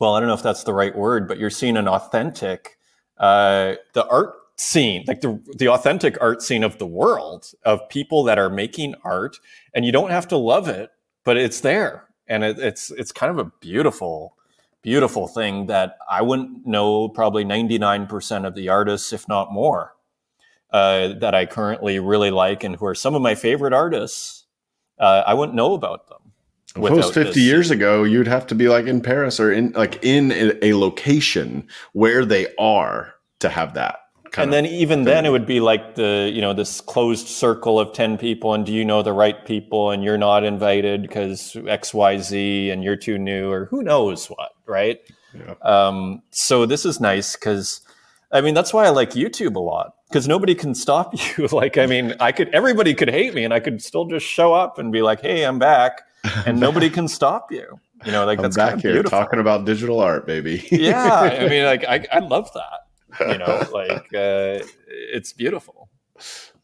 [0.00, 2.78] Well, I don't know if that's the right word, but you're seeing an authentic.
[3.16, 8.24] Uh, the art scene, like the the authentic art scene of the world of people
[8.24, 9.38] that are making art,
[9.72, 10.90] and you don't have to love it,
[11.24, 14.36] but it's there, and it, it's it's kind of a beautiful,
[14.82, 19.52] beautiful thing that I wouldn't know probably ninety nine percent of the artists, if not
[19.52, 19.94] more,
[20.72, 24.44] uh, that I currently really like and who are some of my favorite artists.
[24.98, 26.32] Uh, I wouldn't know about them.
[26.74, 27.36] If it was 50 this.
[27.36, 31.68] years ago, you'd have to be like in Paris or in like in a location
[31.92, 34.00] where they are to have that
[34.36, 35.04] and then even thing.
[35.04, 38.66] then it would be like the you know this closed circle of 10 people and
[38.66, 43.18] do you know the right people and you're not invited because xyz and you're too
[43.18, 45.00] new or who knows what right
[45.34, 45.54] yeah.
[45.62, 47.80] um, so this is nice because
[48.32, 51.78] i mean that's why i like youtube a lot because nobody can stop you like
[51.78, 54.78] i mean i could everybody could hate me and i could still just show up
[54.78, 56.02] and be like hey i'm back
[56.46, 57.80] and nobody can stop you.
[58.04, 59.18] You know, like I'm that's back here beautiful.
[59.18, 60.66] talking about digital art, baby.
[60.70, 62.86] yeah, I mean, like I, I love that.
[63.20, 65.88] You know, like uh, it's beautiful.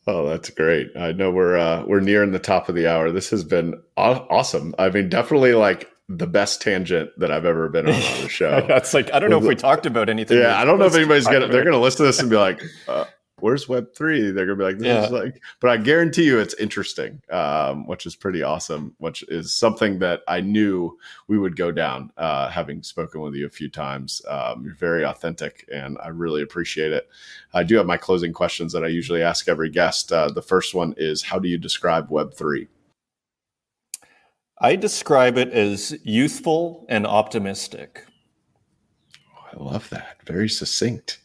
[0.07, 0.91] Oh, that's great.
[0.97, 3.11] I know we're uh, we're nearing the top of the hour.
[3.11, 4.75] This has been aw- awesome.
[4.79, 8.65] I mean, definitely like the best tangent that I've ever been on on the show.
[8.69, 10.39] That's like I don't know if we talked about anything.
[10.39, 11.41] yeah, I don't know if anybody's gonna.
[11.41, 13.07] gonna they're gonna listen to this and be like, uh,
[13.41, 14.31] "Where's Web 3?
[14.31, 15.05] They're gonna be like, "This Yeah.
[15.07, 18.95] is like," but I guarantee you, it's interesting, um, which is pretty awesome.
[18.99, 22.11] Which is something that I knew we would go down.
[22.17, 26.43] Uh, having spoken with you a few times, um, you're very authentic, and I really
[26.43, 27.09] appreciate it.
[27.53, 30.13] I do have my closing questions that I usually ask every guest.
[30.13, 32.69] Uh, the first one is, "How do you describe Web 3?
[34.59, 38.07] I describe it as youthful and optimistic.
[39.53, 40.19] I love that.
[40.25, 41.19] Very succinct.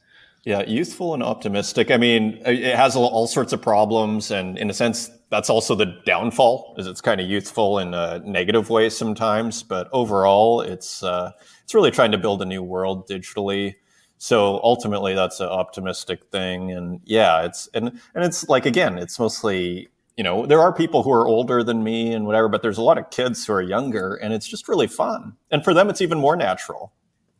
[0.46, 1.92] Yeah, youthful and optimistic.
[1.92, 5.76] I mean, it has all, all sorts of problems, and in a sense, that's also
[5.76, 6.76] the downfall.
[6.78, 11.32] Is it's kind of youthful in a negative way sometimes, but overall, it's uh,
[11.64, 13.76] it's really trying to build a new world digitally.
[14.18, 19.20] So ultimately, that's an optimistic thing, and yeah, it's and and it's like again, it's
[19.20, 22.78] mostly you know there are people who are older than me and whatever, but there's
[22.78, 25.90] a lot of kids who are younger, and it's just really fun, and for them,
[25.90, 26.94] it's even more natural.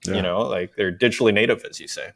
[0.06, 0.16] Yeah.
[0.16, 2.12] You know, like they're digitally native, as you say.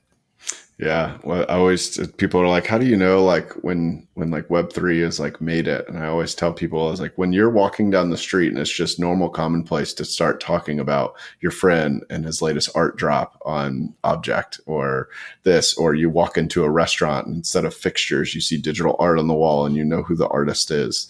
[0.80, 4.32] Yeah, well, I always uh, people are like, "How do you know like when when
[4.32, 7.14] like Web three is like made it?" And I always tell people, "I was like,
[7.16, 11.14] when you're walking down the street and it's just normal, commonplace to start talking about
[11.42, 15.10] your friend and his latest art drop on objkt or
[15.44, 19.20] this, or you walk into a restaurant and instead of fixtures, you see digital art
[19.20, 21.08] on the wall and you know who the artist is."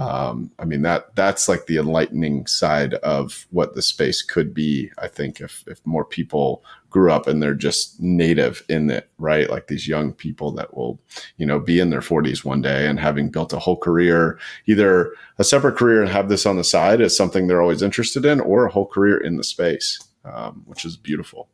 [0.00, 4.90] Um, I mean that that's like the enlightening side of what the space could be.
[4.96, 9.50] I think if if more people grew up and they're just native in it, right?
[9.50, 10.98] Like these young people that will,
[11.36, 15.12] you know, be in their 40s one day and having built a whole career, either
[15.38, 18.40] a separate career and have this on the side as something they're always interested in,
[18.40, 21.48] or a whole career in the space, um, which is beautiful.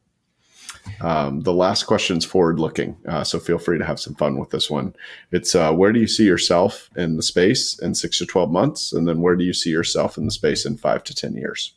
[1.01, 4.51] Um, the last question's forward looking, uh, so feel free to have some fun with
[4.51, 4.95] this one.
[5.33, 8.93] It's uh, where do you see yourself in the space in six to 12 months?
[8.93, 11.75] And then where do you see yourself in the space in five to 10 years?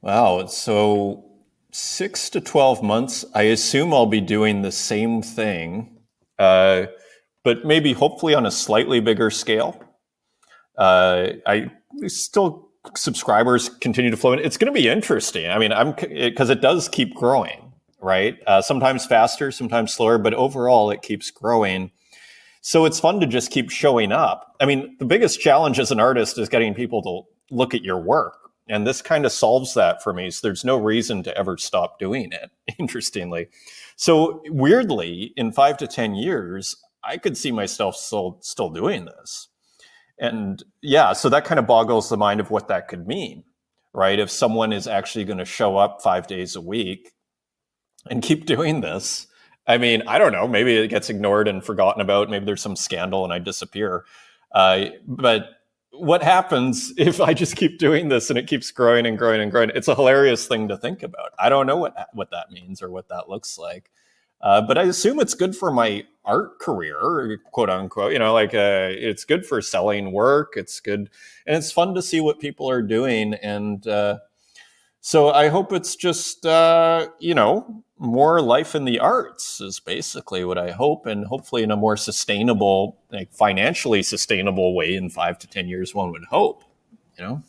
[0.00, 0.46] Wow.
[0.46, 1.24] So
[1.72, 5.98] six to 12 months, I assume I'll be doing the same thing,
[6.38, 6.86] uh,
[7.44, 9.82] but maybe hopefully on a slightly bigger scale.
[10.76, 11.70] Uh, I
[12.06, 14.38] still subscribers continue to flow in.
[14.38, 15.50] It's going to be interesting.
[15.50, 18.38] I mean, I'm because it, it does keep growing, right?
[18.46, 21.90] Uh, sometimes faster, sometimes slower, but overall it keeps growing.
[22.60, 24.56] So it's fun to just keep showing up.
[24.60, 27.98] I mean, the biggest challenge as an artist is getting people to look at your
[27.98, 28.34] work.
[28.68, 30.30] And this kind of solves that for me.
[30.30, 33.48] So there's no reason to ever stop doing it, interestingly.
[33.96, 39.48] So weirdly, in five to 10 years, I could see myself still, still doing this.
[40.20, 43.44] And yeah, so that kind of boggles the mind of what that could mean,
[43.92, 44.18] right?
[44.18, 47.12] If someone is actually going to show up five days a week
[48.10, 49.26] and keep doing this,
[49.66, 52.30] I mean, I don't know, maybe it gets ignored and forgotten about.
[52.30, 54.06] Maybe there's some scandal and I disappear.
[54.52, 55.50] Uh, but
[55.92, 59.50] what happens if I just keep doing this and it keeps growing and growing and
[59.50, 59.70] growing?
[59.74, 61.32] It's a hilarious thing to think about.
[61.38, 63.90] I don't know what what that means or what that looks like,
[64.40, 68.12] uh, but I assume it's good for my art career, quote unquote.
[68.12, 70.54] You know, like uh, it's good for selling work.
[70.56, 71.10] It's good,
[71.46, 73.34] and it's fun to see what people are doing.
[73.34, 74.18] And uh,
[75.00, 80.44] so I hope it's just uh, you know more life in the arts is basically
[80.44, 85.38] what I hope, and hopefully in a more sustainable, like financially sustainable way in five
[85.40, 85.94] to ten years.
[85.94, 86.62] One would hope,
[87.18, 87.42] you know.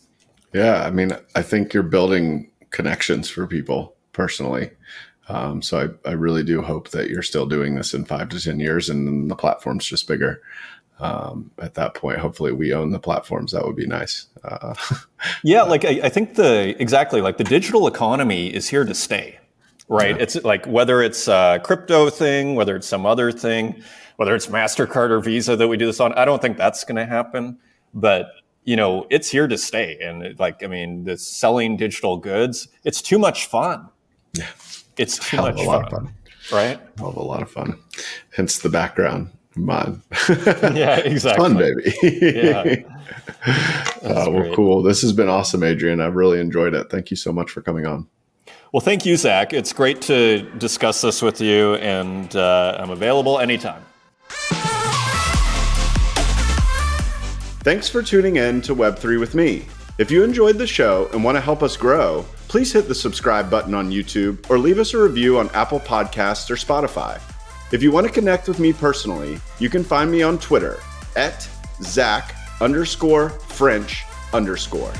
[0.53, 4.71] Yeah, I mean, I think you're building connections for people personally.
[5.29, 8.41] Um, so I, I really do hope that you're still doing this in five to
[8.41, 10.41] ten years, and then the platform's just bigger.
[10.99, 13.53] Um, at that point, hopefully, we own the platforms.
[13.53, 14.27] That would be nice.
[14.43, 14.73] Uh,
[15.43, 19.39] yeah, like I, I think the exactly like the digital economy is here to stay
[19.89, 20.15] right?
[20.15, 20.21] Yeah.
[20.23, 23.83] It's like whether it's a crypto thing, whether it's some other thing,
[24.15, 26.95] whether it's MasterCard or Visa that we do this on, I don't think that's going
[26.95, 27.57] to happen.
[27.93, 28.27] But,
[28.63, 29.97] you know, it's here to stay.
[30.01, 33.89] And it, like, I mean, the selling digital goods, it's too much fun.
[34.33, 34.47] Yeah.
[34.99, 36.13] It's too much fun, fun,
[36.51, 36.79] Right?
[36.97, 37.79] Hell of a lot of fun.
[38.35, 39.31] Hence the background.
[39.55, 40.01] Mine.
[40.29, 41.43] yeah, exactly.
[41.43, 41.95] Fun, baby.
[42.03, 42.75] yeah.
[44.01, 44.81] Uh, well, cool.
[44.81, 45.99] This has been awesome, Adrian.
[46.01, 46.89] I've really enjoyed it.
[46.89, 48.07] Thank you so much for coming on.
[48.71, 49.53] Well, thank you, Zach.
[49.53, 53.83] It's great to discuss this with you, and uh, I'm available anytime.
[57.61, 59.65] Thanks for tuning in to Web3 with me.
[59.97, 63.49] If you enjoyed the show and want to help us grow, please hit the subscribe
[63.49, 67.21] button on YouTube or leave us a review on Apple Podcasts or Spotify.
[67.71, 70.79] If you want to connect with me personally, you can find me on Twitter
[71.15, 71.47] at
[71.83, 74.91] Zach underscore French underscore.